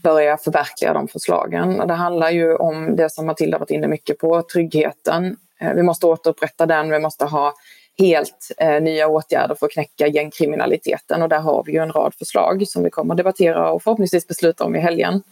börja 0.04 0.38
förverkliga 0.38 0.94
de 0.94 1.08
förslagen. 1.08 1.88
Det 1.88 1.94
handlar 1.94 2.30
ju 2.30 2.56
om 2.56 2.96
det 2.96 3.10
som 3.10 3.26
Matilda 3.26 3.58
varit 3.58 3.70
inne 3.70 3.88
mycket 3.88 4.18
på, 4.18 4.42
tryggheten. 4.42 5.38
Eh, 5.60 5.74
vi 5.74 5.84
måste 5.84 6.06
återupprätta 6.06 6.66
den, 6.66 6.90
vi 6.90 7.00
måste 7.00 7.26
ha 7.26 7.54
helt 7.98 8.52
eh, 8.58 8.82
nya 8.82 9.08
åtgärder 9.08 9.56
för 9.56 9.66
att 9.66 9.72
knäcka 9.72 10.08
gängkriminaliteten 10.08 11.22
och 11.22 11.30
där 11.30 11.40
har 11.40 11.64
vi 11.66 11.72
ju 11.72 11.80
en 11.80 11.92
rad 11.92 12.14
förslag 12.16 12.68
som 12.68 12.84
vi 12.84 12.90
kommer 12.90 13.14
att 13.14 13.18
debattera 13.18 13.72
och 13.72 13.84
förhoppningsvis 13.84 14.28
besluta 14.28 14.64
om 14.64 14.76
i 14.76 14.80
helgen. 14.80 15.24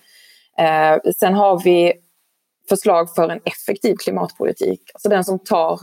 Eh, 0.58 1.12
sen 1.15 1.34
har 1.34 1.63
vi 1.63 1.94
förslag 2.70 3.15
för 3.15 3.30
en 3.30 3.39
effektiv 3.46 3.96
klimatpolitik, 3.96 4.82
alltså 4.94 5.10
den 5.10 5.24
som 5.24 5.39
tar 5.39 5.80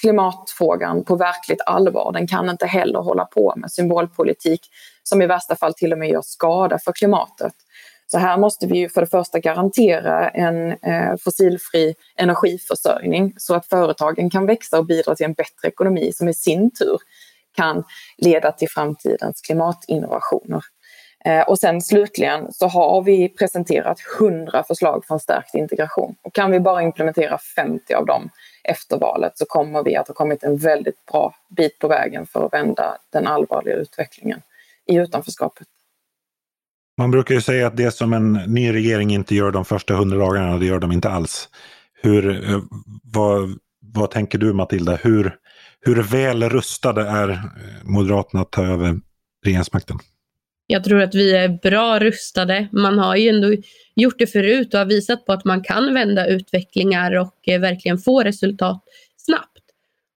klimatfrågan 0.00 1.04
på 1.04 1.16
verkligt 1.16 1.60
allvar. 1.66 2.12
Den 2.12 2.26
kan 2.26 2.48
inte 2.48 2.66
heller 2.66 2.98
hålla 2.98 3.24
på 3.24 3.54
med 3.56 3.72
symbolpolitik 3.72 4.60
som 5.02 5.22
i 5.22 5.26
värsta 5.26 5.56
fall 5.56 5.74
till 5.74 5.92
och 5.92 5.98
med 5.98 6.08
gör 6.08 6.22
skada 6.22 6.78
för 6.78 6.92
klimatet. 6.92 7.52
Så 8.12 8.18
här 8.18 8.38
måste 8.38 8.66
vi 8.66 8.78
ju 8.78 8.88
för 8.88 9.00
det 9.00 9.06
första 9.06 9.38
garantera 9.38 10.28
en 10.28 10.70
eh, 10.70 11.16
fossilfri 11.20 11.94
energiförsörjning 12.16 13.34
så 13.36 13.54
att 13.54 13.66
företagen 13.66 14.30
kan 14.30 14.46
växa 14.46 14.78
och 14.78 14.86
bidra 14.86 15.14
till 15.14 15.26
en 15.26 15.32
bättre 15.32 15.68
ekonomi 15.68 16.12
som 16.12 16.28
i 16.28 16.34
sin 16.34 16.70
tur 16.70 16.96
kan 17.56 17.84
leda 18.18 18.52
till 18.52 18.68
framtidens 18.68 19.40
klimatinnovationer. 19.40 20.62
Eh, 21.24 21.40
och 21.40 21.58
sen 21.58 21.82
slutligen 21.82 22.52
så 22.52 22.66
har 22.66 23.02
vi 23.02 23.28
presenterat 23.28 23.98
100 24.20 24.64
förslag 24.64 25.04
för 25.06 25.14
en 25.14 25.20
stärkt 25.20 25.54
integration. 25.54 26.14
Och 26.22 26.34
kan 26.34 26.50
vi 26.50 26.60
bara 26.60 26.82
implementera 26.82 27.38
50 27.38 27.94
av 27.94 28.06
dem 28.06 28.30
efter 28.64 28.98
valet 28.98 29.38
så 29.38 29.44
kommer 29.44 29.82
vi 29.82 29.96
att 29.96 30.08
ha 30.08 30.14
kommit 30.14 30.42
en 30.42 30.56
väldigt 30.56 31.06
bra 31.12 31.34
bit 31.56 31.78
på 31.78 31.88
vägen 31.88 32.26
för 32.26 32.46
att 32.46 32.52
vända 32.52 32.96
den 33.10 33.26
allvarliga 33.26 33.74
utvecklingen 33.74 34.42
i 34.86 34.96
utanförskapet. 34.96 35.66
Man 36.98 37.10
brukar 37.10 37.34
ju 37.34 37.40
säga 37.40 37.66
att 37.66 37.76
det 37.76 37.90
som 37.90 38.12
en 38.12 38.32
ny 38.32 38.72
regering 38.72 39.10
inte 39.10 39.34
gör 39.34 39.50
de 39.50 39.64
första 39.64 39.94
hundra 39.94 40.18
dagarna, 40.18 40.58
det 40.58 40.66
gör 40.66 40.78
de 40.78 40.92
inte 40.92 41.08
alls. 41.08 41.48
Hur, 42.02 42.50
eh, 42.50 42.60
vad, 43.02 43.58
vad 43.80 44.10
tänker 44.10 44.38
du 44.38 44.52
Matilda? 44.52 44.96
Hur, 44.96 45.34
hur 45.80 46.02
väl 46.02 46.48
rustade 46.48 47.02
är 47.02 47.28
eh, 47.28 47.38
Moderaterna 47.84 48.42
att 48.42 48.50
ta 48.50 48.66
över 48.66 49.00
regeringsmakten? 49.44 49.98
Jag 50.66 50.84
tror 50.84 51.02
att 51.02 51.14
vi 51.14 51.36
är 51.36 51.48
bra 51.62 51.98
rustade. 51.98 52.68
Man 52.72 52.98
har 52.98 53.16
ju 53.16 53.28
ändå 53.28 53.56
gjort 53.94 54.18
det 54.18 54.26
förut 54.26 54.74
och 54.74 54.80
har 54.80 54.86
visat 54.86 55.26
på 55.26 55.32
att 55.32 55.44
man 55.44 55.62
kan 55.62 55.94
vända 55.94 56.26
utvecklingar 56.26 57.18
och 57.18 57.48
eh, 57.48 57.60
verkligen 57.60 57.98
få 57.98 58.22
resultat. 58.22 58.82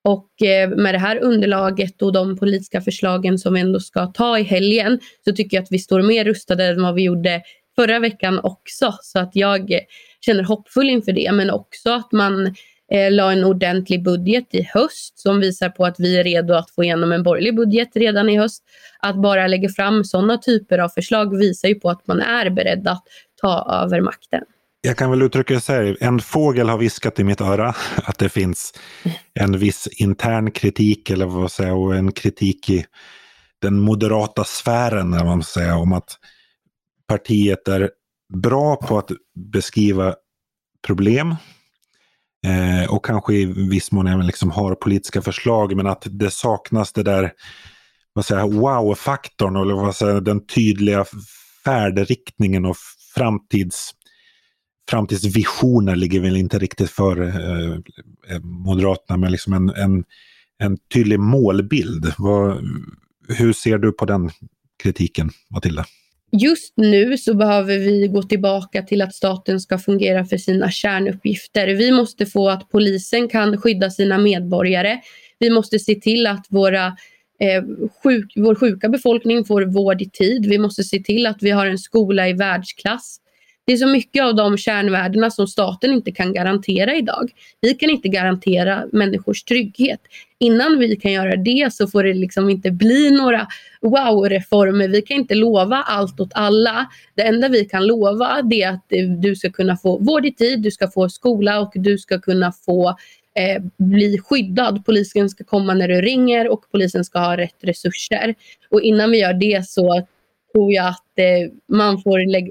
Och 0.07 0.43
eh, 0.43 0.69
med 0.69 0.95
det 0.95 0.99
här 0.99 1.23
underlaget 1.23 2.03
och 2.03 2.13
de 2.13 2.37
politiska 2.37 2.81
förslagen 2.81 3.39
som 3.39 3.55
vi 3.55 3.61
ändå 3.61 3.81
ska 3.81 4.07
ta 4.07 4.39
i 4.39 4.43
helgen 4.43 5.01
så 5.25 5.33
tycker 5.33 5.57
jag 5.57 5.63
att 5.63 5.73
vi 5.73 5.79
står 5.79 6.03
mer 6.03 6.25
rustade 6.25 6.65
än 6.65 6.83
vad 6.83 6.95
vi 6.95 7.03
gjorde 7.03 7.43
förra 7.77 7.99
veckan 7.99 8.41
också. 8.43 8.95
Så 9.03 9.19
att 9.19 9.31
jag 9.33 9.81
känner 10.21 10.43
hoppfull 10.43 10.91
inför 10.91 11.13
det 11.13 11.33
men 11.33 11.51
också 11.51 11.91
att 11.91 12.13
man 12.13 12.47
eh, 12.93 13.11
la 13.11 13.33
en 13.33 13.45
ordentlig 13.45 14.05
budget 14.05 14.55
i 14.55 14.63
höst 14.63 15.19
som 15.19 15.41
visar 15.41 15.69
på 15.69 15.85
att 15.85 15.97
vi 15.99 16.17
är 16.17 16.25
redo 16.25 16.55
att 16.55 16.71
få 16.71 16.85
igenom 16.85 17.13
en 17.13 17.23
borgerlig 17.23 17.57
budget 17.57 17.89
redan 17.95 18.29
i 18.29 18.39
höst. 18.39 18.65
Att 19.01 19.23
bara 19.23 19.47
lägga 19.47 19.69
fram 19.69 20.05
sådana 20.05 20.39
typer 20.39 20.79
av 20.79 20.89
förslag 20.89 21.39
visar 21.39 21.69
ju 21.69 21.75
på 21.75 21.91
att 21.91 22.07
man 22.07 22.21
är 22.21 22.51
beredd 22.51 22.89
att 22.89 23.05
ta 23.41 23.83
över 23.85 24.01
makten. 24.01 24.43
Jag 24.87 24.97
kan 24.97 25.11
väl 25.11 25.23
uttrycka 25.23 25.55
det 25.55 25.61
så 25.61 25.73
här, 25.73 25.97
en 26.01 26.21
fågel 26.21 26.69
har 26.69 26.79
viskat 26.79 27.19
i 27.19 27.25
mitt 27.25 27.41
öra 27.41 27.75
att 27.97 28.19
det 28.19 28.29
finns 28.29 28.73
en 29.35 29.59
viss 29.59 29.87
intern 29.87 30.51
kritik 30.51 31.11
eller 31.11 31.27
vad 31.27 31.53
säger 31.53 31.73
och 31.73 31.97
en 31.97 32.13
kritik 32.13 32.71
i 32.71 32.85
den 33.63 33.81
moderata 33.81 34.45
sfären, 34.45 35.15
eller 35.15 35.25
man 35.25 35.43
säger, 35.43 35.77
om 35.77 35.93
att 35.93 36.19
partiet 37.09 37.69
är 37.69 37.91
bra 38.35 38.77
på 38.77 38.99
att 38.99 39.11
beskriva 39.53 40.15
problem 40.87 41.35
eh, 42.47 42.91
och 42.95 43.05
kanske 43.05 43.35
i 43.35 43.45
viss 43.45 43.93
mån 43.93 44.07
även 44.07 44.27
liksom 44.27 44.51
har 44.51 44.75
politiska 44.75 45.23
förslag, 45.23 45.77
men 45.77 45.87
att 45.87 46.07
det 46.11 46.31
saknas 46.31 46.93
det 46.93 47.03
där 47.03 47.33
wow-faktorn 48.61 49.57
eller 49.57 49.75
vad 49.75 49.97
säger, 49.97 50.21
den 50.21 50.47
tydliga 50.47 51.05
färdriktningen 51.65 52.65
och 52.65 52.77
framtids 53.15 53.93
framtidsvisioner 54.91 55.97
ligger 55.97 56.21
väl 56.21 56.37
inte 56.37 56.59
riktigt 56.59 56.91
för 56.91 57.23
eh, 57.23 57.73
eh, 58.31 58.41
Moderaterna, 58.43 59.17
men 59.17 59.33
liksom 59.33 59.53
en, 59.53 59.69
en, 59.71 60.05
en 60.59 60.77
tydlig 60.95 61.21
målbild. 61.21 62.13
Vad, 62.19 62.59
hur 63.29 63.53
ser 63.53 63.79
du 63.79 63.93
på 63.93 64.05
den 64.05 64.31
kritiken, 64.83 65.31
Matilda? 65.51 65.85
Just 66.33 66.73
nu 66.77 67.19
så 67.19 67.35
behöver 67.35 67.79
vi 67.79 68.09
gå 68.09 68.23
tillbaka 68.23 68.83
till 68.83 69.03
att 69.03 69.15
staten 69.15 69.61
ska 69.61 69.79
fungera 69.79 70.25
för 70.25 70.37
sina 70.37 70.71
kärnuppgifter. 70.71 71.67
Vi 71.67 71.93
måste 71.93 72.27
få 72.27 72.49
att 72.49 72.71
polisen 72.71 73.29
kan 73.29 73.61
skydda 73.61 73.91
sina 73.91 74.19
medborgare. 74.19 75.01
Vi 75.39 75.51
måste 75.51 75.79
se 75.79 75.95
till 75.95 76.27
att 76.27 76.47
våra 76.49 76.87
eh, 77.41 77.63
sjuk, 78.03 78.33
vår 78.37 78.55
sjuka 78.55 78.89
befolkning 78.89 79.45
får 79.45 79.63
vård 79.63 80.03
i 80.03 80.11
tid. 80.11 80.47
Vi 80.47 80.59
måste 80.59 80.85
se 80.85 80.99
till 80.99 81.27
att 81.27 81.43
vi 81.43 81.51
har 81.51 81.67
en 81.67 81.79
skola 81.79 82.29
i 82.29 82.33
världsklass. 82.33 83.21
Det 83.67 83.73
är 83.73 83.77
så 83.77 83.87
mycket 83.87 84.25
av 84.25 84.35
de 84.35 84.59
kärnvärdena 84.59 85.31
som 85.31 85.47
staten 85.47 85.93
inte 85.93 86.13
kan 86.13 86.33
garantera 86.33 86.95
idag. 86.95 87.31
Vi 87.61 87.75
kan 87.75 87.91
inte 87.91 88.09
garantera 88.09 88.85
människors 88.93 89.45
trygghet. 89.45 90.01
Innan 90.39 90.79
vi 90.79 90.97
kan 90.97 91.13
göra 91.13 91.37
det 91.37 91.73
så 91.73 91.87
får 91.87 92.05
det 92.05 92.15
liksom 92.15 92.51
inte 92.51 92.71
bli 92.71 93.11
några 93.11 93.47
wow-reformer. 93.81 94.89
Vi 94.89 95.03
kan 95.03 95.17
inte 95.17 95.35
lova 95.35 95.77
allt 95.77 96.21
åt 96.21 96.31
alla. 96.35 96.87
Det 97.15 97.23
enda 97.23 97.49
vi 97.49 97.65
kan 97.65 97.87
lova 97.87 98.43
det 98.43 98.63
är 98.63 98.71
att 98.71 98.87
du 99.23 99.37
ska 99.37 99.51
kunna 99.51 99.77
få 99.77 99.99
vård 99.99 100.27
i 100.27 100.35
tid, 100.35 100.63
du 100.63 100.71
ska 100.71 100.89
få 100.89 101.09
skola 101.09 101.61
och 101.61 101.73
du 101.75 101.99
ska 101.99 102.21
kunna 102.21 102.53
få 102.53 102.89
eh, 103.35 103.63
bli 103.77 104.19
skyddad. 104.19 104.85
Polisen 104.87 105.31
ska 105.31 105.45
komma 105.45 105.75
när 105.75 105.89
du 105.89 106.01
ringer 106.01 106.49
och 106.49 106.65
polisen 106.71 107.05
ska 107.05 107.19
ha 107.19 107.37
rätt 107.37 107.59
resurser. 107.61 108.35
Och 108.71 108.83
innan 108.83 109.11
vi 109.11 109.19
gör 109.19 109.35
det 109.35 109.69
så 109.69 110.07
tror 110.53 110.73
jag 110.73 110.87
att 110.87 111.19
eh, 111.19 111.53
man 111.69 112.03
får 112.03 112.31
lägga 112.33 112.51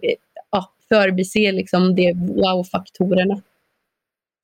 förbise 0.89 1.51
liksom 1.51 1.95
de 1.95 2.13
wow-faktorerna. 2.13 3.41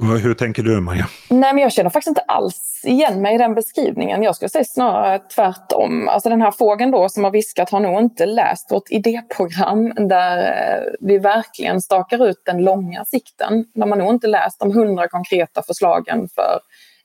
Hur 0.02 0.34
tänker 0.34 0.64
du 0.64 0.82
Maja? 0.82 1.08
Nej, 1.30 1.54
men 1.54 1.64
jag 1.64 1.72
känner 1.72 1.90
faktiskt 1.90 2.08
inte 2.08 2.22
alls 2.22 2.82
igen 2.84 3.22
mig 3.22 3.36
i 3.36 3.38
den 3.38 3.56
beskrivningen. 3.56 4.24
Jag 4.24 4.36
skulle 4.36 4.50
säga 4.50 4.64
snarare 4.64 5.20
tvärtom. 5.20 6.08
Alltså 6.08 6.30
den 6.30 6.42
här 6.42 6.52
fågeln 6.52 6.92
då 6.92 7.10
som 7.10 7.24
har 7.24 7.32
viskat 7.32 7.70
har 7.70 7.80
nog 7.80 8.02
inte 8.02 8.26
läst 8.26 8.72
vårt 8.72 8.90
idéprogram 8.90 9.94
där 10.10 10.38
eh, 10.38 10.84
vi 11.00 11.18
verkligen 11.18 11.82
stakar 11.82 12.28
ut 12.28 12.42
den 12.46 12.64
långa 12.64 13.06
sikten. 13.06 13.66
De 13.74 13.92
har 13.92 13.98
nog 13.98 14.10
inte 14.10 14.28
läst 14.28 14.60
de 14.60 14.72
hundra 14.72 15.08
konkreta 15.08 15.64
förslagen 15.64 16.28
för 16.36 16.60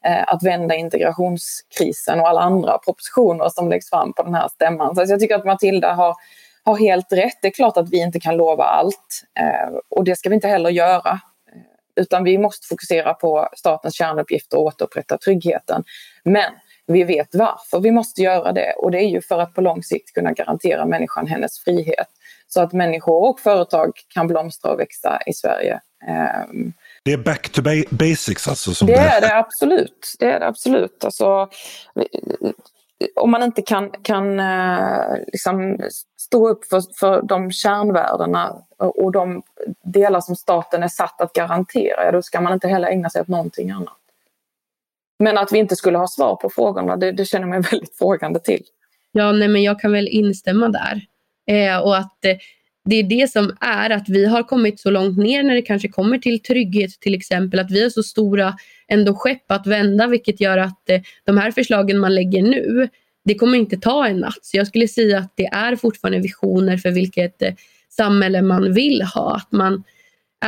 eh, 0.04 0.24
att 0.26 0.42
vända 0.42 0.74
integrationskrisen 0.74 2.20
och 2.20 2.28
alla 2.28 2.40
andra 2.40 2.78
propositioner 2.78 3.48
som 3.48 3.68
läggs 3.68 3.90
fram 3.90 4.12
på 4.12 4.22
den 4.22 4.34
här 4.34 4.48
stämman. 4.48 4.96
Så 4.96 5.04
jag 5.08 5.20
tycker 5.20 5.34
att 5.34 5.44
Matilda 5.44 5.92
har 5.92 6.14
har 6.66 6.76
helt 6.76 7.12
rätt. 7.12 7.38
Det 7.42 7.48
är 7.48 7.52
klart 7.52 7.76
att 7.76 7.90
vi 7.90 7.98
inte 7.98 8.20
kan 8.20 8.36
lova 8.36 8.64
allt 8.64 9.22
eh, 9.40 9.76
och 9.88 10.04
det 10.04 10.16
ska 10.16 10.28
vi 10.28 10.34
inte 10.34 10.48
heller 10.48 10.70
göra. 10.70 11.20
Eh, 11.52 12.02
utan 12.02 12.24
vi 12.24 12.38
måste 12.38 12.66
fokusera 12.66 13.14
på 13.14 13.48
statens 13.56 13.94
kärnuppgifter 13.94 14.56
och 14.56 14.64
återupprätta 14.64 15.18
tryggheten. 15.18 15.84
Men 16.24 16.52
vi 16.86 17.04
vet 17.04 17.34
varför 17.34 17.80
vi 17.80 17.90
måste 17.90 18.22
göra 18.22 18.52
det 18.52 18.72
och 18.72 18.90
det 18.90 18.98
är 18.98 19.08
ju 19.08 19.20
för 19.20 19.38
att 19.38 19.54
på 19.54 19.60
lång 19.60 19.82
sikt 19.82 20.14
kunna 20.14 20.32
garantera 20.32 20.86
människan 20.86 21.26
hennes 21.26 21.58
frihet. 21.58 22.08
Så 22.48 22.60
att 22.60 22.72
människor 22.72 23.30
och 23.30 23.40
företag 23.40 23.92
kan 24.08 24.26
blomstra 24.26 24.70
och 24.70 24.80
växa 24.80 25.18
i 25.26 25.32
Sverige. 25.32 25.80
Ehm, 26.08 26.72
det 27.02 27.12
är 27.12 27.16
back 27.16 27.48
to 27.48 27.62
basics 27.90 28.48
alltså? 28.48 28.84
Det, 28.84 28.94
är 28.94 29.20
det 29.20 29.36
absolut. 29.36 30.16
Det 30.18 30.26
är 30.26 30.40
det 30.40 30.46
absolut. 30.46 31.04
Alltså, 31.04 31.48
om 33.14 33.30
man 33.30 33.42
inte 33.42 33.62
kan, 33.62 33.90
kan 33.90 34.40
eh, 34.40 35.16
liksom 35.26 35.78
stå 36.16 36.48
upp 36.48 36.64
för, 36.64 36.82
för 36.98 37.22
de 37.22 37.50
kärnvärdena 37.52 38.62
och 38.78 39.12
de 39.12 39.42
delar 39.84 40.20
som 40.20 40.36
staten 40.36 40.82
är 40.82 40.88
satt 40.88 41.20
att 41.20 41.32
garantera, 41.32 42.12
då 42.12 42.22
ska 42.22 42.40
man 42.40 42.52
inte 42.52 42.68
heller 42.68 42.88
ägna 42.88 43.10
sig 43.10 43.20
åt 43.20 43.28
någonting 43.28 43.70
annat. 43.70 43.98
Men 45.18 45.38
att 45.38 45.52
vi 45.52 45.58
inte 45.58 45.76
skulle 45.76 45.98
ha 45.98 46.06
svar 46.06 46.36
på 46.36 46.50
frågorna, 46.50 46.96
det, 46.96 47.12
det 47.12 47.24
känner 47.24 47.46
jag 47.46 47.50
mig 47.62 47.70
väldigt 47.70 47.98
frågande 47.98 48.40
till. 48.40 48.62
Ja, 49.12 49.32
nej, 49.32 49.48
men 49.48 49.62
jag 49.62 49.80
kan 49.80 49.92
väl 49.92 50.08
instämma 50.08 50.68
där. 50.68 51.00
Eh, 51.46 51.78
och 51.78 51.96
att 51.96 52.24
eh, 52.24 52.36
det 52.86 52.96
är 52.96 53.02
det 53.02 53.30
som 53.30 53.52
är 53.60 53.90
att 53.90 54.08
vi 54.08 54.26
har 54.26 54.42
kommit 54.42 54.80
så 54.80 54.90
långt 54.90 55.18
ner 55.18 55.42
när 55.42 55.54
det 55.54 55.62
kanske 55.62 55.88
kommer 55.88 56.18
till 56.18 56.42
trygghet 56.42 56.90
till 57.00 57.14
exempel, 57.14 57.60
att 57.60 57.70
vi 57.70 57.82
har 57.82 57.90
så 57.90 58.02
stora 58.02 58.54
ändå 58.88 59.14
skepp 59.14 59.50
att 59.50 59.66
vända 59.66 60.06
vilket 60.06 60.40
gör 60.40 60.58
att 60.58 60.90
eh, 60.90 61.00
de 61.24 61.38
här 61.38 61.50
förslagen 61.50 61.98
man 61.98 62.14
lägger 62.14 62.42
nu, 62.42 62.88
det 63.24 63.34
kommer 63.34 63.58
inte 63.58 63.76
ta 63.76 64.06
en 64.06 64.18
natt. 64.18 64.38
Så 64.42 64.56
jag 64.56 64.66
skulle 64.66 64.88
säga 64.88 65.18
att 65.18 65.32
det 65.36 65.46
är 65.46 65.76
fortfarande 65.76 66.18
visioner 66.18 66.76
för 66.76 66.90
vilket 66.90 67.42
eh, 67.42 67.54
samhälle 67.88 68.42
man 68.42 68.74
vill 68.74 69.02
ha. 69.02 69.36
Att 69.36 69.52
man, 69.52 69.84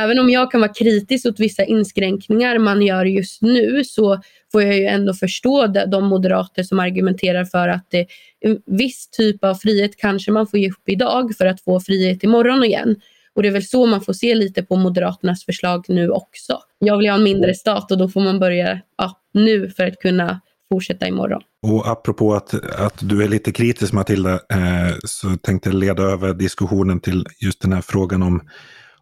även 0.03 0.19
om 0.19 0.29
jag 0.29 0.51
kan 0.51 0.61
vara 0.61 0.73
kritisk 0.73 1.25
åt 1.25 1.39
vissa 1.39 1.63
inskränkningar 1.63 2.59
man 2.59 2.81
gör 2.81 3.05
just 3.05 3.41
nu 3.41 3.83
så 3.83 4.21
får 4.51 4.63
jag 4.63 4.77
ju 4.77 4.85
ändå 4.85 5.13
förstå 5.13 5.67
de 5.67 6.05
moderater 6.05 6.63
som 6.63 6.79
argumenterar 6.79 7.45
för 7.45 7.67
att 7.67 7.85
det, 7.89 8.07
en 8.39 8.61
viss 8.65 9.09
typ 9.09 9.43
av 9.43 9.55
frihet 9.55 9.97
kanske 9.97 10.31
man 10.31 10.47
får 10.47 10.59
ge 10.59 10.69
upp 10.69 10.89
idag 10.89 11.35
för 11.37 11.45
att 11.45 11.61
få 11.61 11.79
frihet 11.79 12.23
imorgon 12.23 12.63
igen. 12.63 12.95
Och 13.35 13.43
det 13.43 13.49
är 13.49 13.53
väl 13.53 13.65
så 13.65 13.85
man 13.85 14.01
får 14.01 14.13
se 14.13 14.35
lite 14.35 14.63
på 14.63 14.75
Moderaternas 14.75 15.45
förslag 15.45 15.85
nu 15.87 16.09
också. 16.09 16.59
Jag 16.79 16.97
vill 16.97 17.09
ha 17.09 17.15
en 17.15 17.23
mindre 17.23 17.53
stat 17.53 17.91
och 17.91 17.97
då 17.97 18.09
får 18.09 18.21
man 18.21 18.39
börja 18.39 18.79
ja, 18.97 19.21
nu 19.33 19.69
för 19.69 19.87
att 19.87 19.99
kunna 19.99 20.41
fortsätta 20.71 21.07
imorgon. 21.07 21.41
Och 21.61 21.87
apropå 21.87 22.33
att, 22.33 22.53
att 22.79 22.97
du 22.99 23.23
är 23.23 23.27
lite 23.27 23.51
kritisk 23.51 23.93
Matilda, 23.93 24.33
eh, 24.33 24.95
så 25.03 25.35
tänkte 25.37 25.69
jag 25.69 25.75
leda 25.75 26.03
över 26.03 26.33
diskussionen 26.33 26.99
till 26.99 27.25
just 27.39 27.61
den 27.61 27.73
här 27.73 27.81
frågan 27.81 28.23
om, 28.23 28.41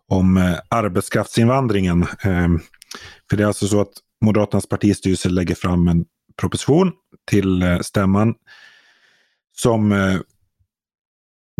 om 0.07 0.37
eh, 0.37 0.57
arbetskraftsinvandringen. 0.69 2.05
Ehm, 2.21 2.59
för 3.29 3.37
det 3.37 3.43
är 3.43 3.47
alltså 3.47 3.67
så 3.67 3.81
att 3.81 3.93
Moderaternas 4.25 4.69
partistyrelse 4.69 5.29
lägger 5.29 5.55
fram 5.55 5.87
en 5.87 6.05
proposition 6.41 6.91
till 7.29 7.61
eh, 7.61 7.79
stämman 7.79 8.33
som 9.57 9.91
eh, 9.91 10.19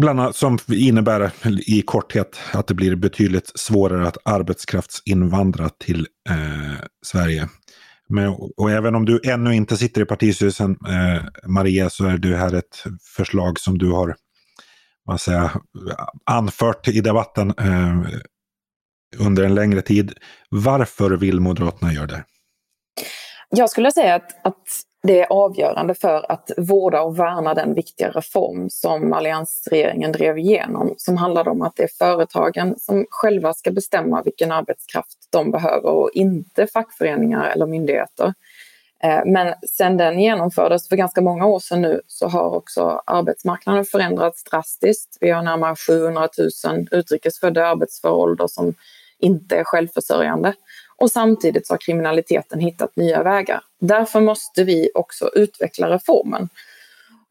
Bland 0.01 0.19
annat 0.19 0.35
som 0.35 0.59
innebär 0.67 1.31
i 1.67 1.81
korthet 1.81 2.39
att 2.53 2.67
det 2.67 2.73
blir 2.73 2.95
betydligt 2.95 3.51
svårare 3.59 4.07
att 4.07 4.17
arbetskraftsinvandra 4.25 5.69
till 5.69 6.07
eh, 6.29 6.85
Sverige. 7.05 7.49
Men, 8.09 8.27
och 8.57 8.71
även 8.71 8.95
om 8.95 9.05
du 9.05 9.21
ännu 9.23 9.55
inte 9.55 9.77
sitter 9.77 10.01
i 10.01 10.05
partistyrelsen, 10.05 10.71
eh, 10.71 11.23
Maria, 11.47 11.89
så 11.89 12.05
är 12.05 12.17
det 12.17 12.37
här 12.37 12.53
ett 12.53 12.83
förslag 13.15 13.59
som 13.59 13.77
du 13.77 13.91
har 13.91 14.15
vad 15.03 15.21
säger, 15.21 15.51
anfört 16.25 16.87
i 16.87 17.01
debatten 17.01 17.53
eh, 17.57 18.01
under 19.19 19.43
en 19.43 19.55
längre 19.55 19.81
tid. 19.81 20.13
Varför 20.49 21.11
vill 21.11 21.39
Moderaterna 21.39 21.93
göra 21.93 22.05
det? 22.05 22.23
Jag 23.49 23.69
skulle 23.69 23.91
säga 23.91 24.15
att, 24.15 24.45
att 24.45 24.63
det 25.03 25.21
är 25.21 25.27
avgörande 25.31 25.93
för 25.95 26.31
att 26.31 26.51
vårda 26.57 27.01
och 27.01 27.19
värna 27.19 27.53
den 27.53 27.73
viktiga 27.73 28.09
reform 28.09 28.69
som 28.69 29.13
alliansregeringen 29.13 30.11
drev 30.11 30.37
igenom 30.37 30.93
som 30.97 31.17
handlade 31.17 31.49
om 31.49 31.61
att 31.61 31.75
det 31.75 31.83
är 31.83 31.89
företagen 31.97 32.75
som 32.77 33.05
själva 33.09 33.53
ska 33.53 33.71
bestämma 33.71 34.21
vilken 34.21 34.51
arbetskraft 34.51 35.17
de 35.29 35.51
behöver 35.51 35.89
och 35.89 36.09
inte 36.13 36.67
fackföreningar 36.67 37.49
eller 37.49 37.65
myndigheter. 37.65 38.33
Eh, 39.03 39.21
men 39.25 39.53
sen 39.77 39.97
den 39.97 40.19
genomfördes 40.19 40.89
för 40.89 40.95
ganska 40.95 41.21
många 41.21 41.45
år 41.45 41.59
sedan 41.59 41.81
nu 41.81 42.01
så 42.07 42.27
har 42.27 42.55
också 42.55 43.01
arbetsmarknaden 43.05 43.85
förändrats 43.85 44.43
drastiskt. 44.43 45.17
Vi 45.19 45.29
har 45.29 45.41
närmare 45.43 45.75
700 45.75 46.29
000 46.65 46.87
utrikesfödda 46.91 47.67
arbetsför 47.67 48.11
ålder 48.11 48.47
som 48.47 48.73
inte 49.19 49.57
är 49.57 49.63
självförsörjande 49.63 50.53
och 50.97 51.11
samtidigt 51.11 51.67
så 51.67 51.73
har 51.73 51.77
kriminaliteten 51.77 52.59
hittat 52.59 52.95
nya 52.95 53.23
vägar. 53.23 53.61
Därför 53.79 54.21
måste 54.21 54.63
vi 54.63 54.89
också 54.93 55.29
utveckla 55.35 55.89
reformen. 55.89 56.49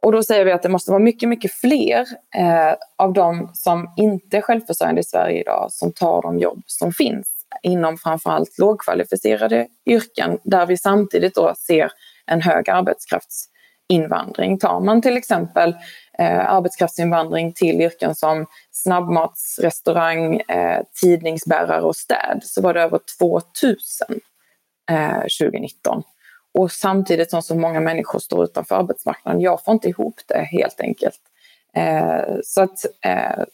Och 0.02 0.12
då 0.12 0.22
säger 0.22 0.44
vi 0.44 0.52
att 0.52 0.62
det 0.62 0.68
måste 0.68 0.90
vara 0.90 1.02
mycket, 1.02 1.28
mycket 1.28 1.52
fler 1.52 2.06
eh, 2.36 2.74
av 2.96 3.12
de 3.12 3.50
som 3.54 3.94
inte 3.96 4.36
är 4.36 4.40
självförsörjande 4.40 5.00
i 5.00 5.04
Sverige 5.04 5.40
idag 5.40 5.72
som 5.72 5.92
tar 5.92 6.22
de 6.22 6.38
jobb 6.38 6.62
som 6.66 6.92
finns 6.92 7.36
inom 7.62 7.98
framförallt 7.98 8.58
lågkvalificerade 8.58 9.66
yrken 9.86 10.38
där 10.44 10.66
vi 10.66 10.76
samtidigt 10.76 11.34
då 11.34 11.54
ser 11.66 11.90
en 12.26 12.42
hög 12.42 12.70
arbetskraftsinvandring. 12.70 14.58
Tar 14.58 14.80
man 14.80 15.02
till 15.02 15.16
exempel 15.16 15.74
eh, 16.18 16.50
arbetskraftsinvandring 16.50 17.52
till 17.52 17.80
yrken 17.80 18.14
som 18.14 18.46
snabbmatsrestaurang, 18.70 20.40
eh, 20.40 20.82
tidningsbärare 21.00 21.82
och 21.82 21.96
städ 21.96 22.40
så 22.42 22.62
var 22.62 22.74
det 22.74 22.82
över 22.82 23.00
2000 23.18 24.20
eh, 24.90 25.20
2019. 25.20 26.02
Och 26.58 26.72
samtidigt 26.72 27.30
som 27.30 27.42
så 27.42 27.54
många 27.54 27.80
människor 27.80 28.18
står 28.18 28.44
utanför 28.44 28.74
arbetsmarknaden. 28.76 29.40
Jag 29.40 29.64
får 29.64 29.74
inte 29.74 29.88
ihop 29.88 30.20
det 30.26 30.48
helt 30.50 30.80
enkelt. 30.80 31.20
Eh, 31.76 32.36
så 32.44 32.62
att, 32.62 32.84
eh, 33.04 33.44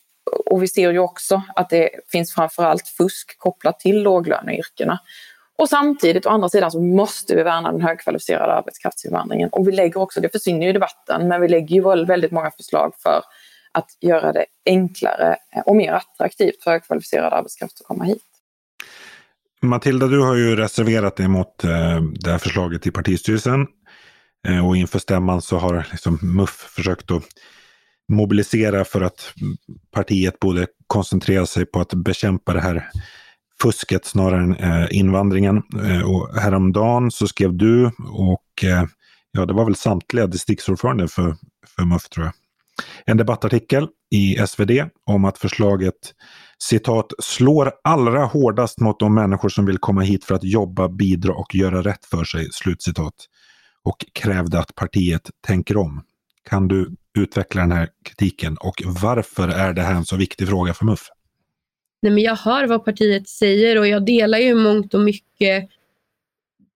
och 0.46 0.62
vi 0.62 0.68
ser 0.68 0.90
ju 0.92 0.98
också 0.98 1.42
att 1.56 1.70
det 1.70 1.90
finns 2.12 2.34
framförallt 2.34 2.88
fusk 2.88 3.38
kopplat 3.38 3.80
till 3.80 4.02
låglöneyrkena. 4.02 4.98
Och 5.58 5.68
samtidigt, 5.68 6.26
å 6.26 6.30
andra 6.30 6.48
sidan, 6.48 6.70
så 6.70 6.80
måste 6.80 7.34
vi 7.34 7.42
värna 7.42 7.72
den 7.72 7.80
högkvalificerade 7.80 8.52
arbetskraftsinvandringen. 8.52 9.48
Och 9.48 9.68
vi 9.68 9.72
lägger 9.72 10.00
också, 10.00 10.20
det 10.20 10.28
försvinner 10.28 10.62
ju 10.62 10.68
i 10.68 10.72
debatten, 10.72 11.28
men 11.28 11.40
vi 11.40 11.48
lägger 11.48 11.76
ju 11.76 12.04
väldigt 12.04 12.32
många 12.32 12.50
förslag 12.50 12.92
för 13.02 13.22
att 13.72 13.88
göra 14.00 14.32
det 14.32 14.44
enklare 14.66 15.36
och 15.66 15.76
mer 15.76 15.92
attraktivt 15.92 16.62
för 16.64 16.70
högkvalificerad 16.70 17.32
arbetskraft 17.32 17.80
att 17.80 17.86
komma 17.86 18.04
hit. 18.04 18.22
Matilda, 19.62 20.06
du 20.06 20.20
har 20.20 20.34
ju 20.34 20.56
reserverat 20.56 21.16
dig 21.16 21.28
mot 21.28 21.64
eh, 21.64 22.00
det 22.20 22.30
här 22.30 22.38
förslaget 22.38 22.86
i 22.86 22.90
partistyrelsen. 22.90 23.66
Eh, 24.48 24.68
och 24.68 24.76
inför 24.76 24.98
stämman 24.98 25.42
så 25.42 25.58
har 25.58 25.86
liksom 25.90 26.18
MUF 26.22 26.50
försökt 26.50 27.10
att 27.10 27.22
mobilisera 28.08 28.84
för 28.84 29.00
att 29.00 29.34
partiet 29.90 30.40
borde 30.40 30.66
koncentrera 30.86 31.46
sig 31.46 31.66
på 31.66 31.80
att 31.80 31.94
bekämpa 31.94 32.52
det 32.52 32.60
här 32.60 32.90
fusket 33.62 34.04
snarare 34.04 34.42
än 34.42 34.54
eh, 34.54 34.86
invandringen. 34.90 35.62
Eh, 35.84 36.02
och 36.02 36.40
häromdagen 36.40 37.10
så 37.10 37.26
skrev 37.26 37.54
du 37.54 37.86
och 38.10 38.64
eh, 38.64 38.84
ja, 39.32 39.46
det 39.46 39.52
var 39.52 39.64
väl 39.64 39.76
samtliga 39.76 40.26
distriktsordförande 40.26 41.08
för, 41.08 41.36
för 41.76 41.84
MUF 41.84 42.08
tror 42.08 42.26
jag. 42.26 42.34
En 43.06 43.16
debattartikel 43.16 43.88
i 44.10 44.36
SvD 44.46 44.70
om 45.06 45.24
att 45.24 45.38
förslaget 45.38 45.94
citat 46.58 47.12
slår 47.18 47.72
allra 47.84 48.24
hårdast 48.24 48.80
mot 48.80 49.00
de 49.00 49.14
människor 49.14 49.48
som 49.48 49.66
vill 49.66 49.78
komma 49.78 50.00
hit 50.00 50.24
för 50.24 50.34
att 50.34 50.44
jobba, 50.44 50.88
bidra 50.88 51.34
och 51.34 51.54
göra 51.54 51.82
rätt 51.82 52.04
för 52.04 52.24
sig. 52.24 52.48
Slutcitat. 52.52 53.14
Och 53.84 53.96
krävde 54.12 54.58
att 54.58 54.74
partiet 54.74 55.30
tänker 55.46 55.76
om. 55.76 56.02
Kan 56.50 56.68
du 56.68 56.96
utveckla 57.18 57.60
den 57.60 57.72
här 57.72 57.88
kritiken 58.04 58.56
och 58.56 58.82
varför 58.86 59.48
är 59.48 59.72
det 59.72 59.82
här 59.82 59.94
en 59.94 60.04
så 60.04 60.16
viktig 60.16 60.48
fråga 60.48 60.74
för 60.74 60.84
MUF? 60.84 61.08
Nej, 62.02 62.12
men 62.12 62.22
jag 62.22 62.36
hör 62.36 62.66
vad 62.66 62.84
partiet 62.84 63.28
säger 63.28 63.78
och 63.78 63.88
jag 63.88 64.06
delar 64.06 64.38
ju 64.38 64.54
mångt 64.54 64.94
och 64.94 65.00
mycket 65.00 65.68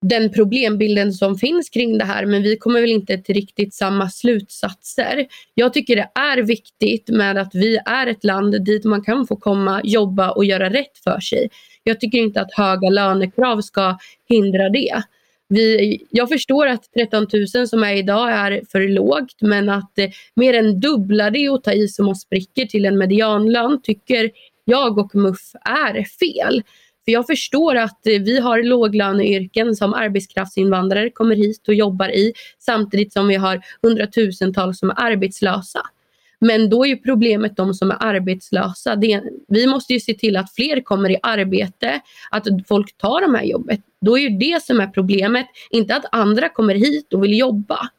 den 0.01 0.31
problembilden 0.31 1.13
som 1.13 1.37
finns 1.37 1.69
kring 1.69 1.97
det 1.97 2.05
här 2.05 2.25
men 2.25 2.43
vi 2.43 2.57
kommer 2.57 2.81
väl 2.81 2.89
inte 2.89 3.17
till 3.17 3.35
riktigt 3.35 3.73
samma 3.73 4.09
slutsatser. 4.09 5.27
Jag 5.53 5.73
tycker 5.73 5.95
det 5.95 6.09
är 6.15 6.37
viktigt 6.37 7.09
med 7.09 7.37
att 7.37 7.55
vi 7.55 7.79
är 7.85 8.07
ett 8.07 8.23
land 8.23 8.65
dit 8.65 8.83
man 8.83 9.03
kan 9.03 9.27
få 9.27 9.35
komma, 9.35 9.81
jobba 9.83 10.31
och 10.31 10.45
göra 10.45 10.69
rätt 10.69 10.97
för 11.03 11.19
sig. 11.19 11.49
Jag 11.83 11.99
tycker 11.99 12.17
inte 12.17 12.41
att 12.41 12.53
höga 12.53 12.89
lönekrav 12.89 13.61
ska 13.61 13.97
hindra 14.29 14.69
det. 14.69 15.03
Vi, 15.49 15.99
jag 16.09 16.29
förstår 16.29 16.67
att 16.67 16.93
13 16.93 17.27
000 17.55 17.67
som 17.67 17.83
är 17.83 17.95
idag 17.95 18.31
är 18.31 18.61
för 18.71 18.87
lågt 18.87 19.41
men 19.41 19.69
att 19.69 19.99
eh, 19.99 20.09
mer 20.35 20.53
än 20.53 20.79
dubbla 20.79 21.29
det 21.29 21.49
och 21.49 21.63
ta 21.63 21.73
i 21.73 21.87
som 21.87 22.05
man 22.05 22.15
spricker 22.15 22.65
till 22.65 22.85
en 22.85 22.97
medianlön 22.97 23.81
tycker 23.83 24.31
jag 24.69 24.97
och 24.97 25.15
MUF 25.15 25.55
är 25.65 26.03
fel. 26.03 26.63
För 27.05 27.11
jag 27.11 27.27
förstår 27.27 27.75
att 27.75 28.07
eh, 28.07 28.21
vi 28.21 28.39
har 28.39 28.63
låglöneyrken 28.63 29.75
som 29.75 29.93
arbetskraftsinvandrare 29.93 31.09
kommer 31.09 31.35
hit 31.35 31.67
och 31.67 31.73
jobbar 31.73 32.09
i 32.09 32.33
samtidigt 32.59 33.13
som 33.13 33.27
vi 33.27 33.35
har 33.35 33.61
hundratusentals 33.81 34.79
som 34.79 34.89
är 34.89 34.95
arbetslösa. 34.97 35.81
Men 36.39 36.69
då 36.69 36.85
är 36.85 36.89
ju 36.89 36.97
problemet 36.97 37.57
de 37.57 37.73
som 37.73 37.91
är 37.91 37.97
arbetslösa. 37.99 38.95
Det, 38.95 39.21
vi 39.47 39.67
måste 39.67 39.93
ju 39.93 39.99
se 39.99 40.13
till 40.13 40.37
att 40.37 40.53
fler 40.53 40.81
kommer 40.81 41.11
i 41.11 41.17
arbete, 41.23 42.01
att 42.31 42.47
folk 42.67 42.97
tar 42.97 43.21
de 43.21 43.35
här 43.35 43.43
jobbet. 43.43 43.79
Då 44.01 44.17
är 44.17 44.21
ju 44.21 44.37
det 44.37 44.63
som 44.63 44.79
är 44.79 44.87
problemet, 44.87 45.47
inte 45.69 45.95
att 45.95 46.05
andra 46.11 46.49
kommer 46.49 46.75
hit 46.75 47.13
och 47.13 47.23
vill 47.23 47.37
jobba. 47.37 47.89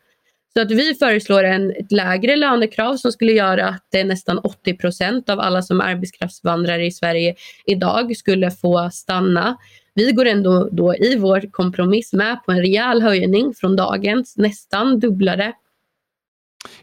Så 0.52 0.60
att 0.60 0.70
vi 0.70 0.94
föreslår 0.94 1.44
en, 1.44 1.70
ett 1.70 1.92
lägre 1.92 2.36
lönekrav 2.36 2.96
som 2.96 3.12
skulle 3.12 3.32
göra 3.32 3.68
att 3.68 3.86
det 3.90 4.04
nästan 4.04 4.38
80 4.38 4.76
procent 4.76 5.30
av 5.30 5.40
alla 5.40 5.62
som 5.62 5.80
är 5.80 5.84
arbetskraftsvandrare 5.84 6.86
i 6.86 6.90
Sverige 6.90 7.34
idag 7.66 8.16
skulle 8.16 8.50
få 8.50 8.90
stanna. 8.92 9.56
Vi 9.94 10.12
går 10.12 10.26
ändå 10.26 10.68
då 10.72 10.94
i 10.96 11.16
vår 11.16 11.50
kompromiss 11.50 12.12
med 12.12 12.44
på 12.44 12.52
en 12.52 12.60
rejäl 12.60 13.02
höjning 13.02 13.54
från 13.54 13.76
dagens, 13.76 14.36
nästan 14.36 15.00
dubblade. 15.00 15.52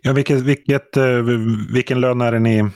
Ja, 0.01 0.13
vilket, 0.13 0.41
vilket, 0.41 0.97
eh, 0.97 1.21
vilken 1.73 2.01
lön 2.01 2.21
är 2.21 2.32
det 2.32 2.39
ni 2.39 2.69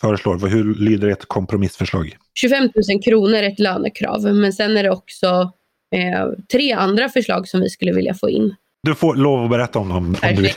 föreslår? 0.00 0.48
Hur 0.48 0.74
lyder 0.74 1.08
ert 1.08 1.26
kompromissförslag? 1.26 2.16
25 2.34 2.62
000 2.62 3.02
kronor 3.04 3.34
är 3.34 3.42
ett 3.42 3.58
lönekrav, 3.58 4.22
men 4.22 4.52
sen 4.52 4.76
är 4.76 4.82
det 4.82 4.90
också 4.90 5.52
eh, 5.94 6.28
tre 6.52 6.72
andra 6.72 7.08
förslag 7.08 7.48
som 7.48 7.60
vi 7.60 7.70
skulle 7.70 7.92
vilja 7.92 8.14
få 8.14 8.30
in. 8.30 8.54
Du 8.86 8.94
får 8.94 9.14
lov 9.14 9.44
att 9.44 9.50
berätta 9.50 9.78
om 9.78 9.88
dem. 9.88 10.16
Om 10.22 10.34
du... 10.36 10.42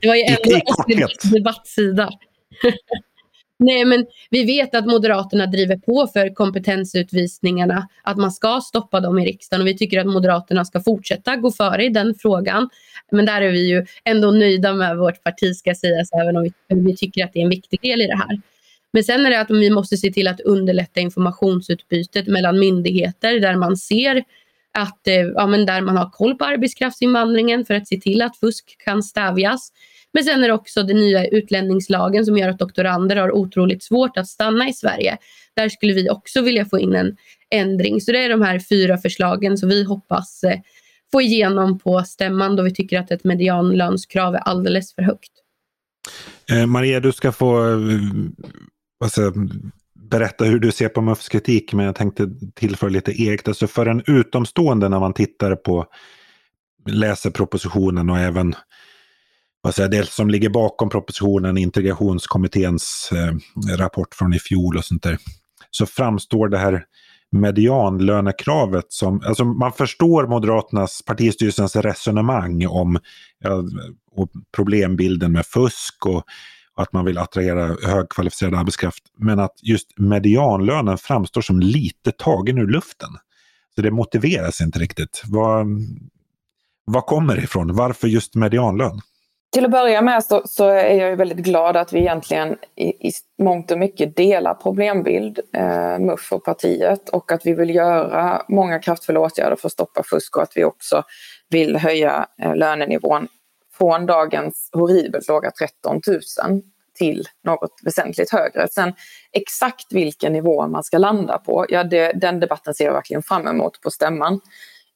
det 0.00 0.08
var 0.08 0.14
ju 0.14 0.22
ändå 0.22 0.60
en 0.88 1.32
debattsida. 1.32 2.10
Nej, 3.58 3.84
men 3.84 4.06
vi 4.30 4.44
vet 4.44 4.74
att 4.74 4.86
Moderaterna 4.86 5.46
driver 5.46 5.76
på 5.76 6.06
för 6.12 6.34
kompetensutvisningarna, 6.34 7.88
att 8.02 8.16
man 8.16 8.32
ska 8.32 8.60
stoppa 8.60 9.00
dem 9.00 9.18
i 9.18 9.26
riksdagen 9.26 9.60
och 9.60 9.66
vi 9.66 9.76
tycker 9.76 10.00
att 10.00 10.06
Moderaterna 10.06 10.64
ska 10.64 10.80
fortsätta 10.80 11.36
gå 11.36 11.50
före 11.50 11.84
i 11.84 11.88
den 11.88 12.14
frågan. 12.14 12.68
Men 13.10 13.26
där 13.26 13.42
är 13.42 13.52
vi 13.52 13.68
ju 13.68 13.86
ändå 14.04 14.30
nöjda 14.30 14.74
med 14.74 14.98
vårt 14.98 15.22
parti 15.22 15.56
ska 15.56 15.74
sägas, 15.74 16.08
även 16.12 16.36
om 16.36 16.42
vi, 16.42 16.52
vi 16.68 16.96
tycker 16.96 17.24
att 17.24 17.32
det 17.32 17.38
är 17.38 17.44
en 17.44 17.50
viktig 17.50 17.80
del 17.82 18.02
i 18.02 18.06
det 18.06 18.16
här. 18.16 18.40
Men 18.92 19.04
sen 19.04 19.26
är 19.26 19.30
det 19.30 19.40
att 19.40 19.50
vi 19.50 19.70
måste 19.70 19.96
se 19.96 20.12
till 20.12 20.28
att 20.28 20.40
underlätta 20.40 21.00
informationsutbytet 21.00 22.26
mellan 22.26 22.58
myndigheter 22.58 23.40
där 23.40 23.56
man 23.56 23.76
ser 23.76 24.24
att, 24.74 25.08
eh, 25.08 25.14
ja, 25.14 25.46
men 25.46 25.66
där 25.66 25.80
man 25.80 25.96
har 25.96 26.10
koll 26.10 26.34
på 26.34 26.44
arbetskraftsinvandringen 26.44 27.64
för 27.64 27.74
att 27.74 27.88
se 27.88 28.00
till 28.00 28.22
att 28.22 28.38
fusk 28.38 28.76
kan 28.84 29.02
stävjas. 29.02 29.72
Men 30.12 30.24
sen 30.24 30.44
är 30.44 30.48
det 30.48 30.54
också 30.54 30.82
den 30.82 30.96
nya 30.96 31.26
utlänningslagen 31.26 32.24
som 32.24 32.36
gör 32.38 32.48
att 32.48 32.58
doktorander 32.58 33.16
har 33.16 33.32
otroligt 33.32 33.82
svårt 33.82 34.16
att 34.16 34.28
stanna 34.28 34.68
i 34.68 34.72
Sverige. 34.72 35.18
Där 35.56 35.68
skulle 35.68 35.92
vi 35.92 36.10
också 36.10 36.40
vilja 36.40 36.64
få 36.64 36.78
in 36.78 36.94
en 36.94 37.16
ändring. 37.50 38.00
Så 38.00 38.12
det 38.12 38.24
är 38.24 38.28
de 38.28 38.42
här 38.42 38.58
fyra 38.58 38.98
förslagen 38.98 39.58
som 39.58 39.68
vi 39.68 39.84
hoppas 39.84 40.44
eh, 40.44 40.58
få 41.12 41.20
igenom 41.22 41.78
på 41.78 42.02
stämman 42.02 42.56
då 42.56 42.62
vi 42.62 42.74
tycker 42.74 42.98
att 42.98 43.10
ett 43.10 43.24
medianlönskrav 43.24 44.34
är 44.34 44.38
alldeles 44.38 44.94
för 44.94 45.02
högt. 45.02 45.30
Eh, 46.50 46.66
Maria, 46.66 47.00
du 47.00 47.12
ska 47.12 47.32
få 47.32 47.78
alltså, 49.04 49.32
berätta 50.18 50.44
hur 50.44 50.58
du 50.58 50.72
ser 50.72 50.88
på 50.88 51.00
MUFs 51.00 51.28
kritik, 51.28 51.72
men 51.72 51.86
jag 51.86 51.94
tänkte 51.94 52.30
tillföra 52.54 52.90
lite 52.90 53.12
eget. 53.12 53.48
Alltså 53.48 53.66
för 53.66 53.86
en 53.86 54.02
utomstående 54.06 54.88
när 54.88 55.00
man 55.00 55.14
tittar 55.14 55.56
på, 55.56 55.86
läser 56.86 57.30
propositionen 57.30 58.10
och 58.10 58.18
även 58.18 58.54
vad 59.60 59.74
säger, 59.74 59.88
det 59.88 60.08
som 60.08 60.30
ligger 60.30 60.48
bakom 60.48 60.90
propositionen, 60.90 61.58
integrationskommitténs 61.58 63.10
eh, 63.12 63.76
rapport 63.76 64.14
från 64.14 64.34
i 64.34 64.38
fjol 64.38 64.76
och 64.76 64.84
sånt 64.84 65.02
där, 65.02 65.18
så 65.70 65.86
framstår 65.86 66.48
det 66.48 66.58
här 66.58 66.84
medianlönekravet 67.30 68.86
som, 68.88 69.22
alltså 69.26 69.44
man 69.44 69.72
förstår 69.72 70.26
Moderaternas 70.26 71.02
partistyrelsens 71.06 71.76
resonemang 71.76 72.66
om 72.66 72.98
ja, 73.38 73.64
problembilden 74.56 75.32
med 75.32 75.46
fusk 75.46 76.06
och 76.06 76.24
att 76.76 76.92
man 76.92 77.04
vill 77.04 77.18
attrahera 77.18 77.76
högkvalificerad 77.82 78.54
arbetskraft. 78.54 79.04
Men 79.16 79.38
att 79.38 79.54
just 79.62 79.98
medianlönen 79.98 80.98
framstår 80.98 81.40
som 81.40 81.60
lite 81.60 82.12
tagen 82.12 82.58
ur 82.58 82.66
luften. 82.66 83.10
Så 83.74 83.82
det 83.82 83.90
motiveras 83.90 84.60
inte 84.60 84.78
riktigt. 84.78 85.22
Vad, 85.26 85.66
vad 86.84 87.06
kommer 87.06 87.36
det 87.36 87.42
ifrån? 87.42 87.74
Varför 87.74 88.08
just 88.08 88.34
medianlön? 88.34 89.00
Till 89.52 89.64
att 89.64 89.70
börja 89.70 90.02
med 90.02 90.24
så, 90.24 90.42
så, 90.44 90.68
är 90.68 90.94
jag 90.94 91.16
väldigt 91.16 91.38
glad 91.38 91.76
att 91.76 91.92
vi 91.92 91.98
egentligen 91.98 92.56
i, 92.76 93.08
i 93.08 93.12
mångt 93.42 93.70
och 93.70 93.78
mycket 93.78 94.16
delar 94.16 94.54
problembild, 94.54 95.40
eh, 95.52 95.98
MUF 95.98 96.32
och 96.32 96.44
partiet, 96.44 97.08
och 97.08 97.32
att 97.32 97.46
vi 97.46 97.54
vill 97.54 97.74
göra 97.74 98.42
många 98.48 98.78
kraftfulla 98.78 99.20
åtgärder 99.20 99.56
för 99.56 99.68
att 99.68 99.72
stoppa 99.72 100.02
fusk 100.02 100.36
och 100.36 100.42
att 100.42 100.52
vi 100.54 100.64
också 100.64 101.02
vill 101.48 101.76
höja 101.76 102.26
eh, 102.42 102.56
lönenivån 102.56 103.28
från 103.78 104.06
dagens 104.06 104.70
horribelt 104.72 105.28
låga 105.28 105.50
13 105.50 106.00
000 106.06 106.62
till 106.94 107.24
något 107.44 107.80
väsentligt 107.82 108.32
högre. 108.32 108.68
Sen 108.68 108.94
exakt 109.32 109.92
vilken 109.92 110.32
nivå 110.32 110.68
man 110.68 110.84
ska 110.84 110.98
landa 110.98 111.38
på, 111.38 111.66
ja 111.68 111.84
det, 111.84 112.12
den 112.12 112.40
debatten 112.40 112.74
ser 112.74 112.84
jag 112.84 112.92
verkligen 112.92 113.22
fram 113.22 113.46
emot 113.46 113.80
på 113.80 113.90
stämman. 113.90 114.40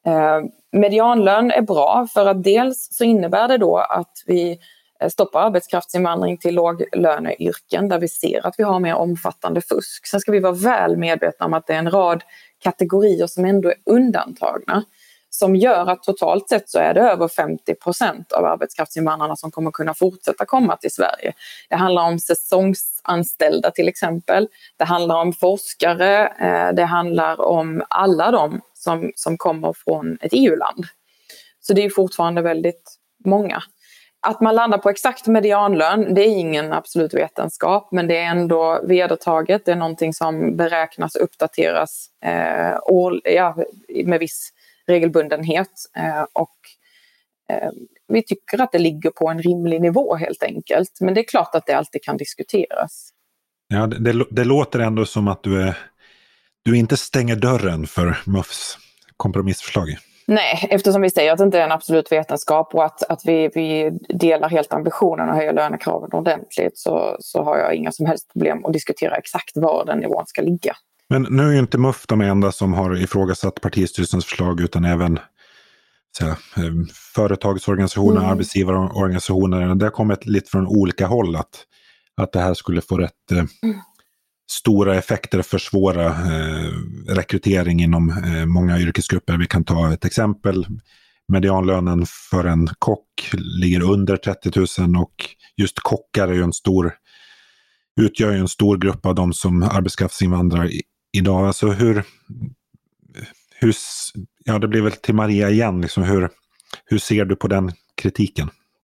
Eh, 0.07 0.41
medianlön 0.73 1.51
är 1.51 1.63
bra 1.63 2.07
för 2.15 2.27
att 2.27 2.45
dels 2.45 2.89
så 2.91 3.05
innebär 3.05 3.49
det 3.49 3.59
då 3.59 3.77
att 3.77 4.23
vi 4.27 4.59
eh, 5.01 5.09
stoppar 5.09 5.41
arbetskraftsinvandring 5.41 6.39
till 6.39 6.55
låglöneyrken 6.55 7.89
där 7.89 7.99
vi 7.99 8.09
ser 8.09 8.47
att 8.47 8.55
vi 8.59 8.63
har 8.63 8.81
mer 8.81 8.95
omfattande 8.95 9.61
fusk. 9.61 10.07
Sen 10.07 10.21
ska 10.21 10.33
vi 10.33 10.41
vara 10.41 10.53
väl 10.53 10.97
medvetna 10.97 11.47
om 11.47 11.55
att 11.55 11.67
det 11.67 11.75
är 11.75 11.79
en 11.79 11.91
rad 11.91 12.23
kategorier 12.63 13.27
som 13.27 13.45
ändå 13.45 13.69
är 13.69 13.77
undantagna 13.87 14.85
som 15.31 15.57
gör 15.57 15.87
att 15.87 16.03
totalt 16.03 16.49
sett 16.49 16.71
så 16.71 16.79
är 16.79 16.95
det 16.95 17.01
över 17.01 17.29
50 17.29 17.75
procent 17.75 18.33
av 18.33 18.45
arbetskraftsinvandrarna 18.45 19.37
som 19.37 19.51
kommer 19.51 19.71
kunna 19.71 19.95
fortsätta 19.95 20.45
komma 20.45 20.77
till 20.77 20.93
Sverige. 20.93 21.33
Det 21.69 21.77
handlar 21.77 22.03
om 22.03 22.19
säsongsanställda 22.19 23.71
till 23.71 23.89
exempel. 23.89 24.49
Det 24.77 24.85
handlar 24.85 25.17
om 25.17 25.33
forskare. 25.33 26.27
Eh, 26.27 26.75
det 26.75 26.85
handlar 26.85 27.41
om 27.41 27.83
alla 27.91 28.31
de 28.31 28.61
som, 28.75 29.13
som 29.15 29.39
kommer 29.39 29.73
från 29.73 30.19
ett 30.21 30.33
EU-land. 30.33 30.85
Så 31.61 31.73
det 31.73 31.85
är 31.85 31.91
fortfarande 31.91 32.43
väldigt 32.43 32.99
många. 33.25 33.63
Att 34.21 34.41
man 34.41 34.55
landar 34.55 34.79
på 34.79 34.91
exakt 34.91 35.27
medianlön, 35.27 36.15
det 36.15 36.21
är 36.21 36.39
ingen 36.39 36.73
absolut 36.73 37.15
vetenskap, 37.15 37.89
men 37.93 38.09
det 38.09 38.17
är 38.17 38.25
ändå 38.25 38.81
vedertaget. 38.85 39.65
Det 39.65 39.73
är 39.73 39.77
någonting 39.77 40.15
som 40.15 40.57
beräknas 40.57 41.15
och 41.15 41.23
uppdateras 41.23 42.07
eh, 42.25 42.79
år, 42.83 43.21
ja, 43.25 43.57
med 44.05 44.21
viss 44.21 44.53
regelbundenhet. 44.89 45.71
Eh, 45.97 46.27
och 46.33 46.57
eh, 47.53 47.71
vi 48.09 48.23
tycker 48.23 48.61
att 48.61 48.73
det 48.73 48.79
ligger 48.79 49.11
på 49.11 49.29
en 49.29 49.43
rimlig 49.43 49.81
nivå 49.81 50.17
helt 50.17 50.43
enkelt. 50.43 50.99
Men 51.01 51.15
det 51.15 51.21
är 51.21 51.29
klart 51.29 51.55
att 51.55 51.67
det 51.67 51.73
alltid 51.73 52.03
kan 52.03 52.17
diskuteras. 52.17 53.11
Ja, 53.69 53.87
det, 53.87 53.99
det, 53.99 54.25
det 54.31 54.45
låter 54.45 54.79
ändå 54.79 55.05
som 55.05 55.29
att 55.29 55.43
du, 55.43 55.63
är, 55.63 55.79
du 56.63 56.77
inte 56.77 56.97
stänger 56.97 57.37
dörren 57.37 57.87
för 57.87 58.19
MUFs 58.27 58.79
kompromissförslag. 59.17 59.97
Nej, 60.31 60.67
eftersom 60.71 61.03
vi 61.03 61.11
säger 61.11 61.33
att 61.33 61.39
det 61.39 61.45
inte 61.45 61.59
är 61.59 61.65
en 61.65 61.73
absolut 61.73 62.13
vetenskap 62.13 62.75
och 62.75 62.85
att, 62.85 63.03
att 63.03 63.21
vi, 63.25 63.51
vi 63.55 63.91
delar 64.09 64.49
helt 64.49 64.73
ambitionen 64.73 65.29
att 65.29 65.37
höja 65.37 65.53
lönekraven 65.53 66.11
ordentligt 66.13 66.79
så, 66.79 67.17
så 67.21 67.43
har 67.43 67.59
jag 67.59 67.75
inga 67.75 67.93
som 67.93 68.07
helst 68.07 68.33
problem 68.33 68.65
att 68.65 68.73
diskutera 68.73 69.17
exakt 69.17 69.51
var 69.55 69.85
den 69.85 69.99
nivån 69.99 70.27
ska 70.27 70.43
ligga. 70.43 70.77
Men 71.09 71.23
nu 71.31 71.43
är 71.43 71.53
ju 71.53 71.59
inte 71.59 71.79
MUF 71.79 72.05
de 72.09 72.21
enda 72.21 72.53
som 72.53 72.73
har 72.73 72.97
ifrågasatt 72.97 73.61
partistyrelsens 73.61 74.25
förslag 74.25 74.61
utan 74.61 74.85
även 74.85 75.19
så, 76.19 76.27
eh, 76.27 76.35
företagsorganisationer, 77.15 78.21
mm. 78.21 78.31
arbetsgivarorganisationer. 78.31 79.75
Det 79.75 79.85
har 79.85 79.91
kommit 79.91 80.27
lite 80.27 80.51
från 80.51 80.67
olika 80.67 81.07
håll 81.07 81.37
att, 81.37 81.65
att 82.17 82.33
det 82.33 82.41
här 82.41 82.55
skulle 82.55 82.81
få 82.81 82.99
rätt 82.99 83.33
eh, 83.33 83.45
mm 83.63 83.81
stora 84.51 84.97
effekter 84.97 85.43
försvåra 85.43 86.07
eh, 86.07 86.73
rekrytering 87.09 87.83
inom 87.83 88.11
eh, 88.11 88.47
många 88.47 88.79
yrkesgrupper. 88.79 89.37
Vi 89.37 89.47
kan 89.47 89.65
ta 89.65 89.93
ett 89.93 90.05
exempel. 90.05 90.67
Medianlönen 91.33 92.07
för 92.31 92.45
en 92.45 92.69
kock 92.79 93.31
ligger 93.61 93.83
under 93.83 94.17
30 94.17 94.81
000 94.81 94.97
och 95.03 95.15
just 95.57 95.81
kockar 95.81 96.29
är 96.29 96.33
ju 96.33 96.43
en 96.43 96.53
stor, 96.53 96.93
utgör 98.01 98.33
ju 98.33 98.39
en 98.39 98.49
stor 98.49 98.79
grupp 98.79 99.07
av 99.07 99.15
de 99.15 99.33
som 99.33 99.63
arbetskraftsinvandrar 99.63 100.71
idag. 101.13 101.47
Alltså 101.47 101.67
hur, 101.67 102.05
hur, 103.55 103.75
ja 104.45 104.59
det 104.59 104.69
blir 104.69 104.83
väl 104.83 104.93
till 104.93 105.15
Maria 105.15 105.51
igen, 105.51 105.81
liksom 105.81 106.03
hur, 106.03 106.31
hur 106.85 106.99
ser 106.99 107.25
du 107.25 107.37
på 107.37 107.49
den 107.49 107.73
kritiken? 107.95 108.51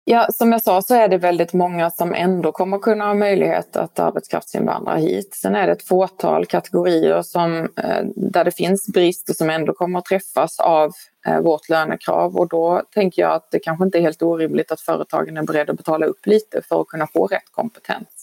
Ja, 0.07 0.27
som 0.33 0.51
jag 0.51 0.61
sa 0.61 0.81
så 0.81 0.95
är 0.95 1.07
det 1.07 1.17
väldigt 1.17 1.53
många 1.53 1.91
som 1.91 2.13
ändå 2.13 2.51
kommer 2.51 2.79
kunna 2.79 3.05
ha 3.05 3.13
möjlighet 3.13 3.75
att 3.75 3.99
arbetskraftsinvandra 3.99 4.95
hit. 4.95 5.35
Sen 5.35 5.55
är 5.55 5.67
det 5.67 5.73
ett 5.73 5.87
fåtal 5.87 6.45
kategorier 6.45 7.21
som, 7.21 7.57
eh, 7.59 8.03
där 8.15 8.43
det 8.43 8.51
finns 8.51 8.87
brist 8.87 9.29
och 9.29 9.35
som 9.35 9.49
ändå 9.49 9.73
kommer 9.73 9.99
att 9.99 10.05
träffas 10.05 10.59
av 10.59 10.91
eh, 11.27 11.39
vårt 11.39 11.69
lönekrav 11.69 12.35
och 12.35 12.47
då 12.47 12.81
tänker 12.93 13.21
jag 13.21 13.31
att 13.31 13.51
det 13.51 13.59
kanske 13.59 13.85
inte 13.85 13.97
är 13.97 14.01
helt 14.01 14.21
orimligt 14.21 14.71
att 14.71 14.81
företagen 14.81 15.37
är 15.37 15.43
beredda 15.43 15.71
att 15.71 15.77
betala 15.77 16.05
upp 16.05 16.25
lite 16.25 16.61
för 16.61 16.81
att 16.81 16.87
kunna 16.87 17.07
få 17.07 17.27
rätt 17.27 17.51
kompetens. 17.51 18.14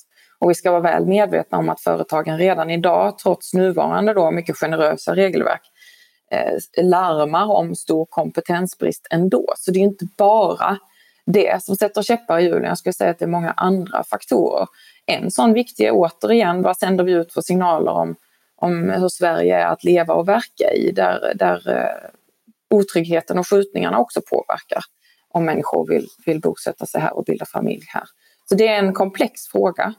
Och 0.43 0.51
vi 0.51 0.55
ska 0.55 0.71
vara 0.71 0.81
väl 0.81 1.07
medvetna 1.07 1.59
om 1.59 1.69
att 1.69 1.81
företagen 1.81 2.39
redan 2.39 2.71
idag, 2.71 3.19
trots 3.19 3.55
nuvarande 3.55 4.15
då 4.15 4.31
mycket 4.31 4.57
generösa 4.57 5.15
regelverk, 5.15 5.61
eh, 6.31 6.85
larmar 6.85 7.47
om 7.47 7.75
stor 7.75 8.07
kompetensbrist 8.11 9.07
ändå. 9.11 9.53
Så 9.57 9.71
det 9.71 9.79
är 9.79 9.83
inte 9.83 10.07
bara 10.17 10.79
det 11.27 11.63
som 11.63 11.77
sätter 11.77 12.03
käppar 12.03 12.39
i 12.39 12.45
hjulen. 12.45 12.65
Jag 12.65 12.79
skulle 12.79 12.93
säga 12.93 13.11
att 13.11 13.19
det 13.19 13.25
är 13.25 13.29
många 13.29 13.51
andra 13.51 14.05
faktorer. 14.05 14.67
En 15.07 15.31
sån 15.31 15.53
viktig 15.53 15.85
är 15.87 15.93
återigen, 15.93 16.63
vad 16.63 16.77
sänder 16.77 17.05
vi 17.05 17.13
ut 17.13 17.33
för 17.33 17.41
signaler 17.41 17.93
om, 17.93 18.17
om 18.57 18.91
hur 18.91 19.09
Sverige 19.09 19.57
är 19.57 19.67
att 19.67 19.85
leva 19.85 20.15
och 20.15 20.29
verka 20.29 20.73
i, 20.75 20.93
där, 20.93 21.33
där 21.35 21.71
eh, 21.71 22.11
otryggheten 22.71 23.39
och 23.39 23.49
skjutningarna 23.49 23.99
också 23.99 24.21
påverkar 24.31 24.83
om 25.29 25.45
människor 25.45 25.89
vill, 25.89 26.09
vill 26.27 26.41
bosätta 26.41 26.87
sig 26.87 27.01
här 27.01 27.17
och 27.17 27.25
bilda 27.25 27.47
familj 27.47 27.85
här. 27.89 28.05
Så 28.49 28.55
det 28.55 28.69
är 28.69 28.79
en 28.79 28.93
komplex 28.93 29.47
fråga. 29.47 29.95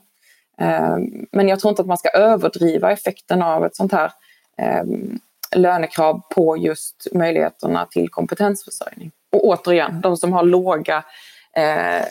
Ehm, 0.57 1.25
men 1.31 1.47
jag 1.47 1.59
tror 1.59 1.69
inte 1.69 1.81
att 1.81 1.87
man 1.87 1.97
ska 1.97 2.09
överdriva 2.09 2.91
effekten 2.91 3.41
av 3.41 3.65
ett 3.65 3.75
sånt 3.75 3.91
här 3.91 4.11
ehm, 4.57 5.19
lönekrav 5.55 6.21
på 6.35 6.57
just 6.57 7.07
möjligheterna 7.13 7.85
till 7.85 8.09
kompetensförsörjning. 8.09 9.11
Och 9.31 9.45
återigen, 9.45 10.01
de 10.01 10.17
som 10.17 10.33
har 10.33 10.43
låga 10.43 11.03
eh, 11.55 12.05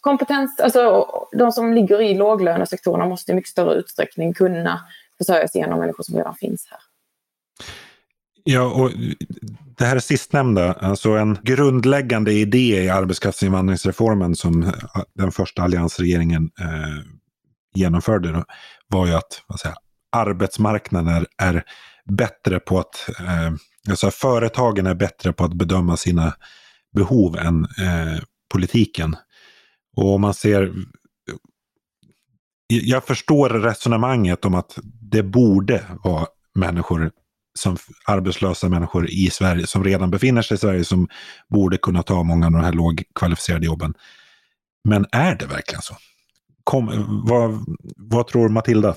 kompetens, 0.00 0.60
alltså 0.60 1.06
de 1.32 1.52
som 1.52 1.74
ligger 1.74 2.00
i 2.00 2.14
låglönesektorerna 2.14 3.06
måste 3.06 3.32
i 3.32 3.34
mycket 3.34 3.50
större 3.50 3.74
utsträckning 3.74 4.34
kunna 4.34 4.80
försörja 5.18 5.48
sig 5.48 5.60
genom 5.60 5.80
människor 5.80 6.04
som 6.04 6.16
redan 6.16 6.34
finns 6.34 6.68
här. 6.70 6.80
Ja, 8.44 8.64
och 8.64 8.90
det 9.80 9.86
här 9.86 9.98
sistnämnda, 9.98 10.72
alltså 10.72 11.10
en 11.10 11.38
grundläggande 11.42 12.32
idé 12.32 12.82
i 12.84 12.88
arbetskraftsinvandringsreformen 12.88 14.36
som 14.36 14.62
eh, 14.62 14.72
den 15.14 15.32
första 15.32 15.62
alliansregeringen 15.62 16.50
eh, 16.60 17.04
genomförde 17.74 18.32
då, 18.32 18.44
var 18.88 19.06
ju 19.06 19.14
att 19.14 19.42
vad 19.46 19.60
säger, 19.60 19.76
arbetsmarknaden 20.12 21.26
är 21.38 21.64
bättre 22.04 22.60
på 22.60 22.78
att, 22.78 23.10
eh, 23.20 23.52
alltså 23.88 24.10
företagen 24.10 24.86
är 24.86 24.94
bättre 24.94 25.32
på 25.32 25.44
att 25.44 25.54
bedöma 25.54 25.96
sina 25.96 26.34
behov 26.96 27.36
än 27.36 27.64
eh, 27.64 28.22
politiken. 28.52 29.16
Och 29.96 30.14
om 30.14 30.20
man 30.20 30.34
ser, 30.34 30.72
jag 32.68 33.04
förstår 33.04 33.48
resonemanget 33.48 34.44
om 34.44 34.54
att 34.54 34.78
det 35.00 35.22
borde 35.22 35.84
vara 36.04 36.26
människor 36.54 37.10
som 37.60 37.76
arbetslösa 38.06 38.68
människor 38.68 39.10
i 39.10 39.30
Sverige 39.30 39.66
som 39.66 39.84
redan 39.84 40.10
befinner 40.10 40.42
sig 40.42 40.54
i 40.54 40.58
Sverige 40.58 40.84
som 40.84 41.08
borde 41.48 41.78
kunna 41.78 42.02
ta 42.02 42.22
många 42.22 42.46
av 42.46 42.52
de 42.52 42.60
här 42.60 42.72
lågkvalificerade 42.72 43.66
jobben. 43.66 43.94
Men 44.84 45.06
är 45.12 45.34
det 45.34 45.46
verkligen 45.46 45.82
så? 45.82 45.96
Kom, 46.64 46.86
vad, 47.26 47.64
vad 47.96 48.26
tror 48.26 48.48
Matilda? 48.48 48.94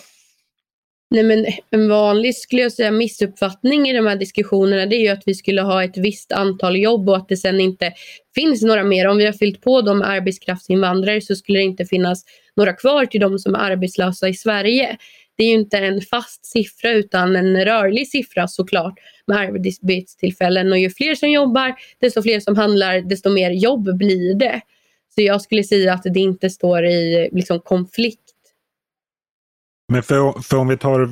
Nej, 1.13 1.23
men 1.23 1.45
en 1.69 1.89
vanlig 1.89 2.36
skulle 2.38 2.62
jag 2.62 2.71
säga, 2.71 2.91
missuppfattning 2.91 3.89
i 3.89 3.93
de 3.93 4.08
här 4.08 4.15
diskussionerna 4.15 4.86
det 4.86 4.95
är 4.95 4.99
ju 4.99 5.08
att 5.08 5.23
vi 5.26 5.34
skulle 5.34 5.62
ha 5.62 5.84
ett 5.84 5.97
visst 5.97 6.32
antal 6.32 6.78
jobb 6.78 7.10
och 7.10 7.17
att 7.17 7.30
det 7.30 7.38
sen 7.38 7.60
inte 7.60 7.93
finns 8.36 8.62
några 8.62 8.84
mer. 8.84 9.08
Om 9.08 9.17
vi 9.17 9.26
har 9.26 9.34
fyllt 9.34 9.62
på 9.62 9.82
de 9.82 10.02
arbetskraftsinvandrare 10.02 11.21
så 11.21 11.36
skulle 11.36 11.60
det 11.60 11.63
inte 11.63 11.86
finnas 11.86 12.23
några 12.55 12.73
kvar 12.73 13.05
till 13.05 13.21
de 13.21 13.39
som 13.39 13.55
är 13.55 13.59
arbetslösa 13.59 14.29
i 14.29 14.33
Sverige. 14.33 14.97
Det 15.37 15.43
är 15.43 15.47
ju 15.47 15.53
inte 15.53 15.77
en 15.77 16.01
fast 16.01 16.45
siffra 16.45 16.91
utan 16.91 17.35
en 17.35 17.65
rörlig 17.65 18.09
siffra 18.09 18.47
såklart 18.47 18.93
med 19.27 19.37
arbetstillfällen 19.37 20.71
och 20.71 20.77
ju 20.77 20.89
fler 20.89 21.15
som 21.15 21.29
jobbar 21.31 21.75
desto 21.99 22.21
fler 22.21 22.39
som 22.39 22.55
handlar 22.55 23.01
desto 23.01 23.29
mer 23.29 23.51
jobb 23.51 23.97
blir 23.97 24.35
det. 24.35 24.61
Så 25.15 25.21
jag 25.21 25.41
skulle 25.41 25.63
säga 25.63 25.93
att 25.93 26.03
det 26.03 26.19
inte 26.19 26.49
står 26.49 26.85
i 26.85 27.29
liksom, 27.31 27.59
konflikt 27.59 28.23
men 29.93 30.03
för, 30.03 30.41
för 30.41 30.57
om 30.57 30.67
vi 30.67 30.77
tar 30.77 31.07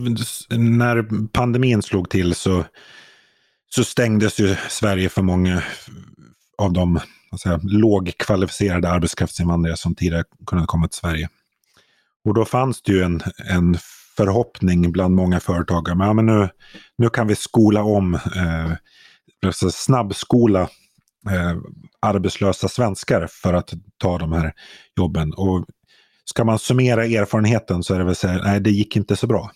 när 0.58 1.28
pandemin 1.28 1.82
slog 1.82 2.10
till 2.10 2.36
så, 2.36 2.66
så 3.70 3.84
stängdes 3.84 4.40
ju 4.40 4.56
Sverige 4.70 5.10
för 5.10 5.22
många 5.22 5.64
av 6.58 6.74
de 6.74 7.00
säga, 7.40 7.60
lågkvalificerade 7.64 8.90
arbetskraftsinvandrare 8.90 9.78
som 9.78 9.96
tidigare 9.96 10.24
kunde 10.46 10.66
komma 10.66 10.88
till 10.88 11.00
Sverige. 11.00 11.30
Och 12.26 12.34
då 12.34 12.46
fanns 12.46 12.82
det 12.82 12.92
ju 12.92 13.04
en, 13.04 13.22
en 13.50 13.78
förhoppning 14.18 14.92
bland 14.92 15.16
många 15.16 15.40
företagare. 15.40 15.96
Men, 15.96 16.08
ja, 16.08 16.14
men 16.14 16.26
nu, 16.26 16.50
nu 16.98 17.10
kan 17.10 17.28
vi 17.28 17.36
skola 17.36 17.84
om, 17.84 18.14
eh, 18.14 18.72
alltså 19.46 19.72
snabbskola 19.72 20.62
eh, 21.30 21.58
arbetslösa 22.00 22.68
svenskar 22.68 23.28
för 23.32 23.54
att 23.54 23.74
ta 23.98 24.18
de 24.18 24.32
här 24.32 24.54
jobben. 24.98 25.34
Och 25.34 25.66
ska 26.26 26.44
man 26.44 26.60
summera 26.60 27.06
erfarenheten 27.06 27.84
så 27.84 27.94
är 27.94 28.00
det 28.00 28.06
väl 28.06 28.16
så 28.16 28.28
här, 28.28 28.44
nej 28.44 28.60
det 28.60 28.72
gick 28.72 28.96
inte 28.96 29.16
så 29.16 29.28
bra. 29.28 29.52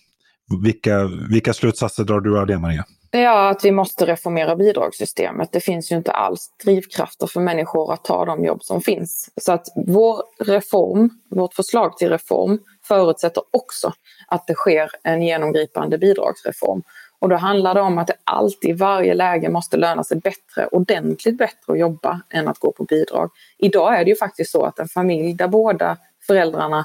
Vilka, 0.62 1.04
vilka 1.30 1.52
slutsatser 1.52 2.04
drar 2.04 2.20
du 2.20 2.38
av 2.38 2.46
det 2.46 2.58
Maria? 2.58 2.84
Ja, 3.22 3.48
att 3.48 3.64
vi 3.64 3.72
måste 3.72 4.06
reformera 4.06 4.56
bidragssystemet. 4.56 5.52
Det 5.52 5.60
finns 5.60 5.92
ju 5.92 5.96
inte 5.96 6.12
alls 6.12 6.50
drivkrafter 6.64 7.26
för 7.26 7.40
människor 7.40 7.92
att 7.92 8.04
ta 8.04 8.24
de 8.24 8.44
jobb 8.44 8.62
som 8.62 8.80
finns. 8.80 9.30
Så 9.36 9.52
att 9.52 9.66
vår 9.86 10.22
reform, 10.44 11.10
vårt 11.30 11.54
förslag 11.54 11.96
till 11.96 12.08
reform 12.08 12.58
förutsätter 12.84 13.42
också 13.50 13.92
att 14.28 14.46
det 14.46 14.54
sker 14.54 14.90
en 15.02 15.22
genomgripande 15.22 15.98
bidragsreform. 15.98 16.82
Och 17.18 17.28
då 17.28 17.36
handlar 17.36 17.74
det 17.74 17.80
om 17.80 17.98
att 17.98 18.06
det 18.06 18.16
alltid 18.24 18.70
i 18.70 18.72
varje 18.72 19.14
läge 19.14 19.48
måste 19.48 19.76
löna 19.76 20.04
sig 20.04 20.16
bättre, 20.16 20.66
ordentligt 20.66 21.38
bättre 21.38 21.72
att 21.72 21.78
jobba 21.78 22.20
än 22.30 22.48
att 22.48 22.58
gå 22.58 22.72
på 22.72 22.84
bidrag. 22.84 23.30
Idag 23.58 24.00
är 24.00 24.04
det 24.04 24.10
ju 24.10 24.16
faktiskt 24.16 24.50
så 24.50 24.64
att 24.64 24.78
en 24.78 24.88
familj 24.88 25.34
där 25.34 25.48
båda 25.48 25.96
föräldrarna 26.26 26.84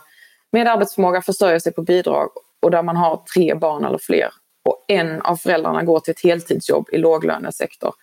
med 0.52 0.67
arbetsförmåga 0.67 1.22
försörjer 1.22 1.60
sig 1.60 1.74
på 1.74 1.82
bidrag 1.82 2.30
och 2.62 2.72
där 2.72 2.84
man 2.84 2.98
har 2.98 3.24
tre 3.36 3.56
barn 3.56 3.86
eller 3.86 3.98
fler 3.98 4.30
och 4.65 4.86
en 4.88 5.21
av 5.21 5.36
föräldrarna 5.36 5.84
går 5.84 6.00
till 6.00 6.12
ett 6.12 6.24
heltidsjobb 6.24 6.89
i 6.91 6.97
låglönesektor 6.97 7.93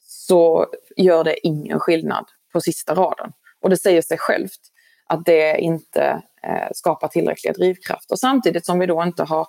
så 0.00 0.66
gör 0.96 1.24
det 1.24 1.46
ingen 1.46 1.80
skillnad 1.80 2.24
på 2.52 2.60
sista 2.60 2.94
raden. 2.94 3.32
Och 3.60 3.70
det 3.70 3.76
säger 3.76 4.02
sig 4.02 4.18
självt 4.18 4.60
att 5.06 5.24
det 5.24 5.58
inte 5.58 6.22
eh, 6.42 6.68
skapar 6.72 7.08
tillräckliga 7.08 7.52
drivkrafter. 7.52 8.16
Samtidigt 8.16 8.66
som 8.66 8.78
vi 8.78 8.86
då 8.86 9.02
inte 9.02 9.22
har 9.22 9.46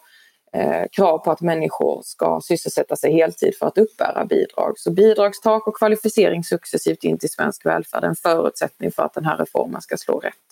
eh, 0.54 0.86
krav 0.92 1.18
på 1.18 1.32
att 1.32 1.42
människor 1.42 2.02
ska 2.04 2.42
sysselsätta 2.44 2.96
sig 2.96 3.14
heltid 3.14 3.56
för 3.60 3.66
att 3.66 3.78
uppbära 3.78 4.26
bidrag. 4.26 4.80
Så 4.80 4.92
bidragstak 4.92 5.68
och 5.68 5.78
kvalificering 5.78 6.44
successivt 6.44 7.04
in 7.04 7.18
till 7.18 7.30
svensk 7.30 7.66
välfärd 7.66 8.04
är 8.04 8.08
en 8.08 8.16
förutsättning 8.16 8.92
för 8.92 9.04
att 9.04 9.14
den 9.14 9.26
här 9.26 9.38
reformen 9.38 9.82
ska 9.82 9.98
slå 9.98 10.20
rätt. 10.20 10.51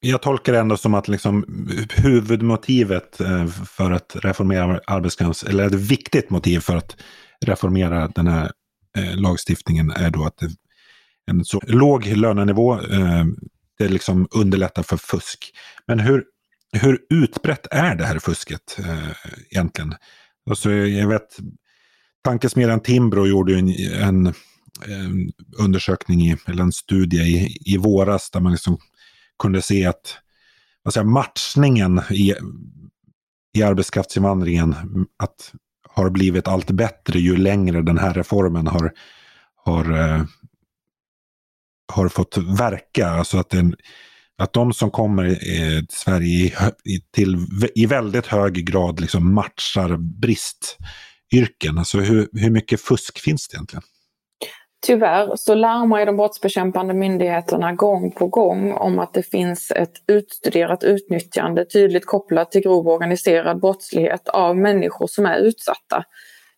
Jag 0.00 0.22
tolkar 0.22 0.52
det 0.52 0.58
ändå 0.58 0.76
som 0.76 0.94
att 0.94 1.08
liksom 1.08 1.44
huvudmotivet 1.96 3.20
eh, 3.20 3.46
för 3.46 3.90
att 3.90 4.16
reformera 4.16 4.80
arbetskrafts, 4.86 5.44
eller 5.44 5.66
ett 5.66 5.74
viktigt 5.74 6.30
motiv 6.30 6.60
för 6.60 6.76
att 6.76 6.96
reformera 7.46 8.08
den 8.08 8.26
här 8.26 8.52
eh, 8.98 9.16
lagstiftningen 9.16 9.90
är 9.90 10.10
då 10.10 10.24
att 10.24 10.42
en 11.30 11.44
så 11.44 11.60
låg 11.66 12.06
lönenivå, 12.06 12.74
eh, 12.80 13.24
det 13.78 13.88
liksom 13.88 14.28
underlättar 14.30 14.82
för 14.82 14.96
fusk. 14.96 15.52
Men 15.86 16.00
hur, 16.00 16.24
hur 16.72 16.98
utbrett 17.10 17.66
är 17.70 17.94
det 17.94 18.04
här 18.04 18.18
fusket 18.18 18.78
egentligen? 19.50 19.94
Alltså, 20.50 20.70
jag 20.70 21.08
vet, 21.08 21.38
tankesmedjan 22.24 22.80
Timbro 22.80 23.26
gjorde 23.26 23.58
en, 23.58 23.68
en, 24.02 24.26
en 24.86 25.32
undersökning, 25.58 26.20
i, 26.20 26.36
eller 26.46 26.62
en 26.62 26.72
studie 26.72 27.22
i, 27.22 27.58
i 27.64 27.76
våras 27.76 28.30
där 28.30 28.40
man 28.40 28.52
liksom 28.52 28.78
kunde 29.38 29.62
se 29.62 29.86
att 29.86 30.18
vad 30.82 30.94
säger, 30.94 31.04
matchningen 31.04 32.02
i, 32.10 32.34
i 33.56 33.62
arbetskraftsinvandringen 33.62 34.74
att, 35.16 35.52
har 35.88 36.10
blivit 36.10 36.48
allt 36.48 36.70
bättre 36.70 37.18
ju 37.18 37.36
längre 37.36 37.82
den 37.82 37.98
här 37.98 38.14
reformen 38.14 38.66
har, 38.66 38.92
har, 39.56 39.98
eh, 39.98 40.24
har 41.92 42.08
fått 42.08 42.36
verka. 42.36 43.08
Alltså 43.08 43.38
att, 43.38 43.50
den, 43.50 43.76
att 44.38 44.52
de 44.52 44.72
som 44.72 44.90
kommer 44.90 45.24
eh, 45.24 45.78
till 45.78 45.96
Sverige 45.96 46.52
i, 46.84 47.00
till, 47.14 47.46
i 47.74 47.86
väldigt 47.86 48.26
hög 48.26 48.66
grad 48.66 49.00
liksom 49.00 49.34
matchar 49.34 49.96
bristyrken. 49.96 51.78
Alltså 51.78 52.00
hur, 52.00 52.28
hur 52.32 52.50
mycket 52.50 52.80
fusk 52.80 53.18
finns 53.18 53.48
det 53.48 53.56
egentligen? 53.56 53.82
Tyvärr 54.80 55.36
så 55.36 55.54
larmar 55.54 55.98
ju 55.98 56.04
de 56.04 56.16
brottsbekämpande 56.16 56.94
myndigheterna 56.94 57.72
gång 57.72 58.10
på 58.10 58.26
gång 58.26 58.72
om 58.72 58.98
att 58.98 59.14
det 59.14 59.22
finns 59.22 59.70
ett 59.70 59.92
utstuderat 60.06 60.84
utnyttjande 60.84 61.64
tydligt 61.64 62.06
kopplat 62.06 62.50
till 62.50 62.60
grov 62.60 62.88
organiserad 62.88 63.60
brottslighet 63.60 64.28
av 64.28 64.56
människor 64.56 65.06
som 65.06 65.26
är 65.26 65.38
utsatta. 65.38 66.04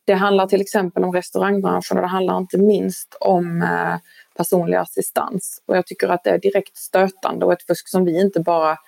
Det 0.05 0.15
handlar 0.15 0.47
till 0.47 0.61
exempel 0.61 1.05
om 1.05 1.13
restaurangbranschen 1.13 1.97
och 1.97 2.03
det 2.03 2.09
handlar 2.09 2.39
inte 2.39 2.59
minst 2.59 3.17
om 3.21 3.63
eh, 3.63 3.97
personlig 4.37 4.77
assistans. 4.77 5.63
Och 5.67 5.77
jag 5.77 5.87
tycker 5.87 6.09
att 6.09 6.25
det 6.25 6.31
är 6.31 6.39
direkt 6.39 6.77
stötande 6.77 7.47
och 7.47 7.53
ett 7.53 7.67
fusk 7.67 7.89
som 7.89 8.05
vi 8.05 8.21
inte 8.21 8.41
bara 8.41 8.79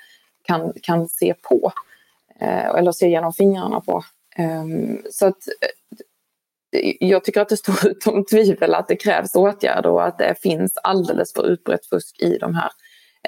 kan, 0.42 0.72
kan 0.82 1.08
se 1.08 1.34
på 1.48 1.72
eh, 2.40 2.66
eller 2.66 2.92
se 2.92 3.08
genom 3.08 3.32
fingrarna 3.32 3.80
på. 3.80 4.04
Ehm, 4.36 5.02
så 5.10 5.26
att 5.26 5.48
eh, 5.48 5.98
jag 7.00 7.24
tycker 7.24 7.40
att 7.40 7.48
det 7.48 7.56
står 7.56 7.86
utom 7.90 8.24
tvivel 8.24 8.74
att 8.74 8.88
det 8.88 8.96
krävs 8.96 9.34
åtgärder 9.34 9.90
och 9.90 10.06
att 10.06 10.18
det 10.18 10.34
finns 10.42 10.76
alldeles 10.82 11.32
för 11.32 11.46
utbrett 11.46 11.86
fusk 11.86 12.22
i 12.22 12.38
de 12.38 12.54
här, 12.54 12.70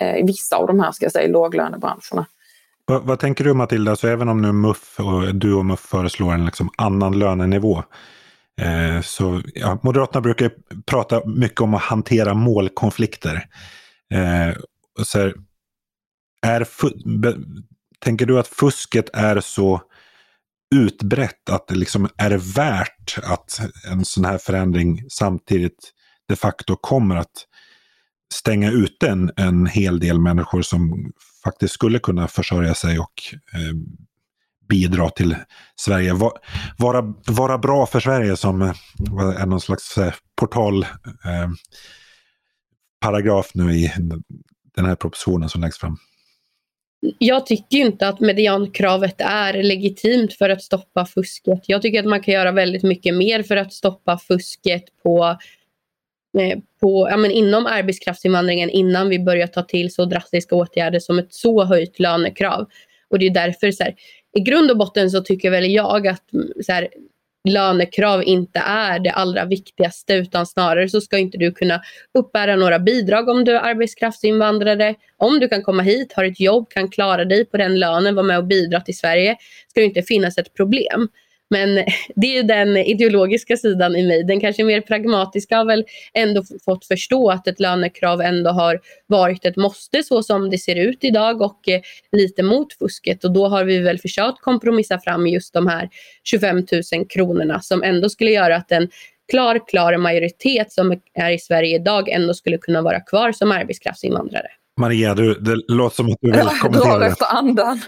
eh, 0.00 0.26
vissa 0.26 0.57
av 0.57 0.66
de 0.66 0.80
här 0.80 0.92
ska 0.92 1.04
jag 1.04 1.12
säga, 1.12 1.28
låglönebranscherna. 1.28 2.26
Vad, 2.87 3.02
vad, 3.02 3.18
tänker 3.18 3.44
du 3.44 3.54
Matilda, 3.54 3.96
så 3.96 4.09
även 4.09 4.28
om 4.28 4.42
nu 4.42 4.52
MUF 4.52 5.00
och 5.00 5.35
du 5.35 5.54
och 5.54 5.66
MUF 5.66 5.80
föreslår 5.80 6.33
en 6.33 6.44
liksom 6.44 6.70
annan 6.76 7.18
lönenivå, 7.18 7.83
eh, 8.61 9.00
så 9.02 9.42
ja, 9.54 9.78
Moderaterna 9.83 10.20
brukar 10.20 10.50
prata 10.87 11.22
mycket 11.26 11.61
om 11.61 11.74
att 11.74 11.83
hantera 11.83 12.35
målkonflikter. 12.35 13.46
Eh, 14.14 14.57
så 15.02 15.18
här, 15.18 15.35
är, 16.46 16.66
tänker 17.98 18.26
du 18.26 18.38
att 18.38 18.48
fusket 18.48 19.11
är 19.12 19.40
så 19.40 19.80
utbrett 20.74 21.50
att 21.50 21.66
det 21.68 21.74
liksom 21.74 22.08
är 22.16 22.54
värt 22.54 23.18
att 23.22 23.60
en 23.90 24.04
sån 24.04 24.24
här 24.24 24.38
förändring 24.38 25.02
samtidigt 25.10 25.92
de 26.28 26.37
facto 26.37 26.76
kommer 26.76 27.16
att 27.16 27.46
stänga 28.34 28.70
ute 28.70 29.08
en, 29.08 29.30
en 29.37 29.66
hel 29.66 30.00
del 30.00 30.20
människor 30.20 30.62
som 30.62 31.12
faktiskt 31.44 31.74
skulle 31.74 31.98
kunna 31.98 32.28
försörja 32.28 32.74
sig 32.74 32.98
och 32.98 33.22
eh, 33.54 33.74
bidra 34.68 35.10
till 35.10 35.37
Sverige. 35.76 36.12
Va, 36.12 36.32
vara, 36.78 37.14
vara 37.26 37.58
bra 37.58 37.87
för 37.87 38.00
Sverige 38.00 38.37
som 38.37 38.62
eh, 38.62 38.72
är 39.40 39.46
någon 39.46 39.60
slags 39.60 39.98
eh, 39.98 40.12
eh, 41.24 41.50
nu 43.54 43.72
i 43.72 43.92
den 44.74 44.84
här 44.84 44.94
propositionen 44.96 45.48
som 45.48 45.60
läggs 45.60 45.78
fram? 45.78 45.96
Jag 47.19 47.47
tycker 47.47 47.79
inte 47.79 48.09
att 48.09 48.21
mediankravet 48.21 49.14
är 49.19 49.62
legitimt 49.62 50.35
för 50.35 50.51
att 50.51 50.62
stoppa 50.62 51.07
fusket. 51.07 51.61
Jag 51.67 51.83
tycker 51.83 52.01
att 52.01 52.07
man 52.07 52.23
kan 52.23 52.35
göra 52.35 52.53
väldigt 52.53 52.83
mycket 52.83 53.14
mer 53.14 53.43
för 53.43 53.57
att 53.57 53.73
stoppa 53.73 54.19
fusket 54.19 54.85
på, 55.03 55.38
eh, 56.38 56.59
på, 56.81 57.09
ja, 57.11 57.17
men 57.17 57.31
inom 57.31 57.67
arbetskraftsinvandringen 57.67 58.71
innan 58.71 59.09
vi 59.09 59.19
börjar 59.19 59.47
ta 59.47 59.62
till 59.62 59.95
så 59.95 60.05
drastiska 60.05 60.55
åtgärder 60.57 61.01
som 61.01 61.19
ett 61.19 61.35
så 61.35 61.64
höjt 61.64 61.99
lönekrav. 61.99 62.67
Och 63.09 63.19
det 63.19 63.27
är 63.27 63.31
därför 63.31 63.71
så 63.71 63.85
här, 63.85 63.95
i 64.37 64.40
grund 64.40 64.71
och 64.71 64.77
botten 64.77 65.11
så 65.11 65.21
tycker 65.21 65.51
väl 65.51 65.71
jag 65.71 66.07
att 66.07 66.25
så 66.67 66.73
här, 66.73 66.88
lönekrav 67.48 68.22
inte 68.22 68.59
är 68.59 68.98
det 68.98 69.11
allra 69.11 69.44
viktigaste 69.44 70.14
utan 70.14 70.46
snarare 70.46 70.88
så 70.88 71.00
ska 71.00 71.18
inte 71.18 71.38
du 71.38 71.52
kunna 71.52 71.80
uppbära 72.18 72.57
några 72.57 72.78
bidrag 72.78 73.28
om 73.28 73.44
du 73.44 73.52
är 73.52 73.61
arbetskraftsinvandrare. 73.61 74.94
Om 75.16 75.40
du 75.40 75.48
kan 75.48 75.62
komma 75.62 75.83
hit, 75.83 76.12
har 76.12 76.24
ett 76.24 76.40
jobb, 76.40 76.68
kan 76.68 76.88
klara 76.90 77.24
dig 77.24 77.44
på 77.44 77.57
den 77.57 77.78
lönen, 77.78 78.14
vara 78.14 78.26
med 78.26 78.38
och 78.38 78.46
bidra 78.46 78.80
till 78.80 78.96
Sverige 78.96 79.37
ska 79.68 79.80
det 79.80 79.87
inte 79.87 80.02
finnas 80.02 80.38
ett 80.38 80.54
problem. 80.54 81.09
Men 81.50 81.74
det 82.14 82.38
är 82.38 82.42
den 82.42 82.76
ideologiska 82.76 83.57
sidan 83.57 83.96
i 83.96 84.07
mig. 84.07 84.24
Den 84.24 84.40
kanske 84.40 84.64
mer 84.64 84.80
pragmatiska 84.80 85.57
har 85.57 85.64
väl 85.64 85.85
ändå 86.14 86.42
fått 86.64 86.87
förstå 86.87 87.30
att 87.30 87.48
ett 87.48 87.61
lönekrav 87.61 88.20
ändå 88.20 88.50
har 88.50 88.80
varit 89.07 89.44
ett 89.44 89.57
måste 89.57 90.02
så 90.02 90.22
som 90.22 90.50
det 90.50 90.59
ser 90.59 90.76
ut 90.76 91.04
idag 91.04 91.42
och 91.42 91.68
eh, 91.68 91.80
lite 92.12 92.42
mot 92.42 92.72
fusket. 92.72 93.24
Och 93.24 93.33
då 93.33 93.48
har 93.48 93.64
vi 93.64 93.78
väl 93.78 93.98
försökt 93.98 94.40
kompromissa 94.40 94.98
fram 94.98 95.26
just 95.26 95.54
de 95.54 95.66
här 95.66 95.88
25 96.24 96.57
000 96.57 97.07
kronorna 97.09 97.61
som 97.61 97.83
ändå 97.83 98.09
skulle 98.09 98.30
göra 98.30 98.57
att 98.57 98.72
en 98.72 98.88
klar, 99.30 99.68
klar 99.68 99.96
majoritet 99.96 100.72
som 100.72 101.00
är 101.14 101.30
i 101.30 101.38
Sverige 101.38 101.76
idag 101.76 102.09
ändå 102.09 102.35
skulle 102.35 102.59
kunna 102.59 102.83
vara 102.83 103.00
kvar 103.00 103.33
som 103.33 103.52
arbetskraftsinvandrare. 103.52 104.48
Maria, 104.80 105.14
du, 105.14 105.34
det 105.34 105.56
låter 105.68 105.96
som 105.96 106.06
att 106.06 106.18
du 106.20 106.32
vill 106.32 106.40
kommentera. 106.40 106.90
Jag 106.90 107.00
drar 107.00 107.06
efter 107.06 107.26
andan. 107.26 107.80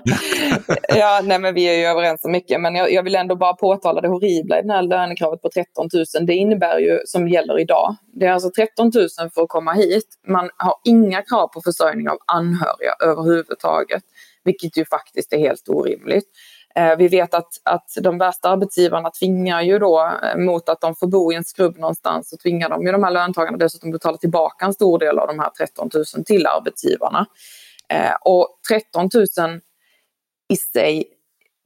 ja, 0.89 1.21
nej, 1.25 1.39
men 1.39 1.55
vi 1.55 1.65
är 1.65 1.79
ju 1.79 1.85
överens 1.85 2.25
om 2.25 2.33
mycket, 2.33 2.61
men 2.61 2.75
jag, 2.75 2.93
jag, 2.93 3.03
vill 3.03 3.15
ändå 3.15 3.37
bara 3.37 3.53
påtala 3.53 4.01
det 4.01 4.09
horribla 4.09 4.59
i 4.59 4.63
det 4.63 4.73
här 4.73 4.83
lönekravet 4.83 5.43
på 5.43 5.49
13 5.49 5.89
000. 5.93 6.27
Det 6.27 6.35
innebär 6.35 6.79
ju, 6.79 7.01
som 7.05 7.29
gäller 7.29 7.61
idag, 7.61 7.97
det 8.13 8.27
är 8.27 8.33
alltså 8.33 8.51
13 8.51 8.91
000 8.95 9.31
för 9.35 9.43
att 9.43 9.49
komma 9.49 9.73
hit. 9.73 10.07
Man 10.29 10.51
har 10.57 10.75
inga 10.85 11.23
krav 11.23 11.49
på 11.49 11.61
försörjning 11.61 12.09
av 12.09 12.19
anhöriga 12.27 12.95
överhuvudtaget, 13.05 14.03
vilket 14.45 14.77
ju 14.77 14.85
faktiskt 14.85 15.33
är 15.33 15.39
helt 15.39 15.69
orimligt. 15.69 16.27
Eh, 16.77 16.97
vi 16.97 17.09
vet 17.09 17.35
att, 17.35 17.61
att 17.65 17.89
de 18.01 18.19
värsta 18.19 18.49
arbetsgivarna 18.49 19.11
tvingar 19.11 19.63
ju 19.63 19.79
då 19.79 20.11
eh, 20.23 20.39
mot 20.39 20.69
att 20.69 20.81
de 20.81 20.95
får 20.95 21.07
bo 21.07 21.33
i 21.33 21.35
en 21.35 21.45
skrubb 21.45 21.79
någonstans 21.79 22.31
så 22.31 22.37
tvingar 22.37 22.69
de 22.69 22.87
ju 22.87 22.93
de 22.93 23.05
här 23.05 23.11
löntagarna 23.11 23.57
dessutom 23.57 23.91
betala 23.91 24.17
tillbaka 24.17 24.67
en 24.67 24.73
stor 24.73 24.99
del 24.99 25.19
av 25.19 25.27
de 25.29 25.39
här 25.39 25.51
13 25.51 25.91
000 25.95 26.25
till 26.25 26.47
arbetsgivarna. 26.47 27.27
Eh, 27.89 28.15
och 28.21 28.49
13 28.69 29.09
000 29.15 29.61
i 30.49 30.57
sig 30.57 31.05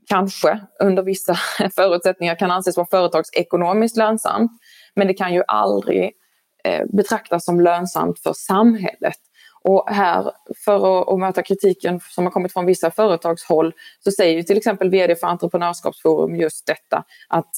kanske 0.08 0.60
under 0.82 1.02
vissa 1.02 1.34
förutsättningar 1.74 2.34
kan 2.34 2.50
anses 2.50 2.76
vara 2.76 2.86
företagsekonomiskt 2.90 3.96
lönsamt. 3.96 4.52
Men 4.94 5.06
det 5.06 5.14
kan 5.14 5.34
ju 5.34 5.42
aldrig 5.46 6.12
eh, 6.64 6.86
betraktas 6.92 7.44
som 7.44 7.60
lönsamt 7.60 8.18
för 8.18 8.32
samhället. 8.32 9.18
Och 9.64 9.84
här, 9.90 10.32
för 10.64 11.00
att, 11.00 11.08
att 11.08 11.18
möta 11.18 11.42
kritiken 11.42 12.00
som 12.00 12.24
har 12.24 12.30
kommit 12.30 12.52
från 12.52 12.66
vissa 12.66 12.90
företagshåll, 12.90 13.72
så 14.04 14.10
säger 14.10 14.36
ju 14.36 14.42
till 14.42 14.56
exempel 14.56 14.90
VD 14.90 15.16
för 15.16 15.26
Entreprenörskapsforum 15.26 16.36
just 16.36 16.66
detta 16.66 17.04
att 17.28 17.50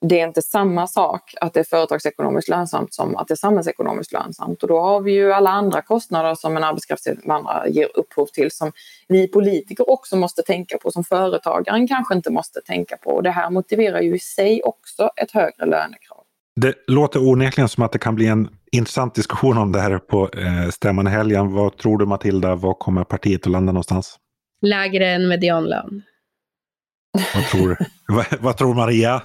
det 0.00 0.20
är 0.20 0.26
inte 0.26 0.42
samma 0.42 0.86
sak 0.86 1.34
att 1.40 1.54
det 1.54 1.60
är 1.60 1.64
företagsekonomiskt 1.64 2.48
lönsamt 2.48 2.94
som 2.94 3.16
att 3.16 3.28
det 3.28 3.34
är 3.34 3.36
samhällsekonomiskt 3.36 4.12
lönsamt. 4.12 4.62
Och 4.62 4.68
då 4.68 4.80
har 4.80 5.00
vi 5.00 5.12
ju 5.12 5.32
alla 5.32 5.50
andra 5.50 5.82
kostnader 5.82 6.34
som 6.34 6.56
en 6.56 6.64
arbetskraftsinvandrare 6.64 7.70
ger 7.70 7.88
upphov 7.94 8.26
till 8.26 8.50
som 8.50 8.72
vi 9.08 9.28
politiker 9.28 9.90
också 9.90 10.16
måste 10.16 10.42
tänka 10.42 10.78
på, 10.78 10.90
som 10.90 11.04
företagaren 11.04 11.88
kanske 11.88 12.14
inte 12.14 12.30
måste 12.30 12.60
tänka 12.60 12.96
på. 12.96 13.10
Och 13.10 13.22
det 13.22 13.30
här 13.30 13.50
motiverar 13.50 14.00
ju 14.00 14.14
i 14.14 14.18
sig 14.18 14.62
också 14.62 15.10
ett 15.16 15.30
högre 15.30 15.66
lönekrav. 15.66 16.22
Det 16.60 16.74
låter 16.86 17.28
onekligen 17.28 17.68
som 17.68 17.82
att 17.82 17.92
det 17.92 17.98
kan 17.98 18.14
bli 18.14 18.26
en 18.26 18.55
intressant 18.72 19.14
diskussion 19.14 19.58
om 19.58 19.72
det 19.72 19.80
här 19.80 19.98
på 19.98 20.28
eh, 20.28 20.68
stämman 20.70 21.06
i 21.06 21.10
helgen. 21.10 21.52
Vad 21.52 21.76
tror 21.78 21.98
du 21.98 22.06
Matilda, 22.06 22.54
var 22.54 22.74
kommer 22.74 23.04
partiet 23.04 23.46
att 23.46 23.52
landa 23.52 23.72
någonstans? 23.72 24.16
Lägre 24.62 25.06
än 25.06 25.28
medianlön. 25.28 26.02
Vad 27.34 27.44
tror, 27.44 27.78
vad, 28.08 28.26
vad 28.40 28.56
tror 28.56 28.74
Maria? 28.74 29.22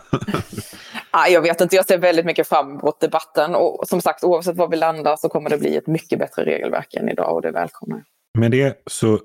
jag 1.29 1.41
vet 1.41 1.61
inte, 1.61 1.75
jag 1.75 1.85
ser 1.85 1.97
väldigt 1.97 2.25
mycket 2.25 2.47
fram 2.47 2.71
emot 2.71 2.99
debatten 2.99 3.55
och 3.55 3.87
som 3.87 4.01
sagt 4.01 4.23
oavsett 4.23 4.57
var 4.57 4.67
vi 4.67 4.77
landar 4.77 5.15
så 5.15 5.29
kommer 5.29 5.49
det 5.49 5.57
bli 5.57 5.77
ett 5.77 5.87
mycket 5.87 6.19
bättre 6.19 6.45
regelverk 6.45 6.93
än 6.93 7.09
idag 7.09 7.35
och 7.35 7.41
det 7.41 7.51
välkomnar 7.51 7.97
jag. 7.97 8.41
Med 8.41 8.51
det 8.51 8.77
så 8.87 9.19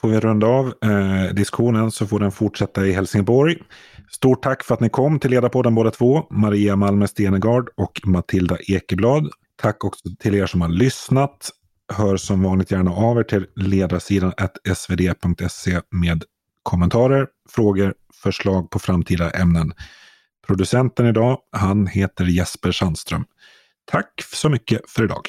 får 0.00 0.08
vi 0.08 0.20
runda 0.20 0.46
av 0.46 0.66
eh, 0.66 1.34
diskussionen 1.34 1.90
så 1.90 2.06
får 2.06 2.20
den 2.20 2.32
fortsätta 2.32 2.86
i 2.86 2.92
Helsingborg. 2.92 3.56
Stort 4.10 4.42
tack 4.42 4.64
för 4.64 4.74
att 4.74 4.80
ni 4.80 4.88
kom 4.88 5.20
till 5.20 5.30
Ledarpodden 5.30 5.74
båda 5.74 5.90
två, 5.90 6.26
Maria 6.30 6.76
Malmö 6.76 7.06
Stenegard 7.06 7.68
och 7.76 8.00
Matilda 8.04 8.56
Ekeblad. 8.68 9.30
Tack 9.60 9.84
också 9.84 10.08
till 10.18 10.34
er 10.34 10.46
som 10.46 10.60
har 10.60 10.68
lyssnat. 10.68 11.50
Hör 11.92 12.16
som 12.16 12.42
vanligt 12.42 12.70
gärna 12.70 12.90
av 12.90 13.18
er 13.18 13.22
till 13.22 13.46
ledarsidan 13.56 14.32
svd.se 14.74 15.80
med 15.90 16.24
kommentarer, 16.62 17.26
frågor, 17.48 17.94
förslag 18.22 18.70
på 18.70 18.78
framtida 18.78 19.30
ämnen. 19.30 19.72
Producenten 20.46 21.06
idag, 21.06 21.38
han 21.52 21.86
heter 21.86 22.24
Jesper 22.24 22.72
Sandström. 22.72 23.24
Tack 23.84 24.22
så 24.34 24.48
mycket 24.48 24.90
för 24.90 25.04
idag. 25.04 25.22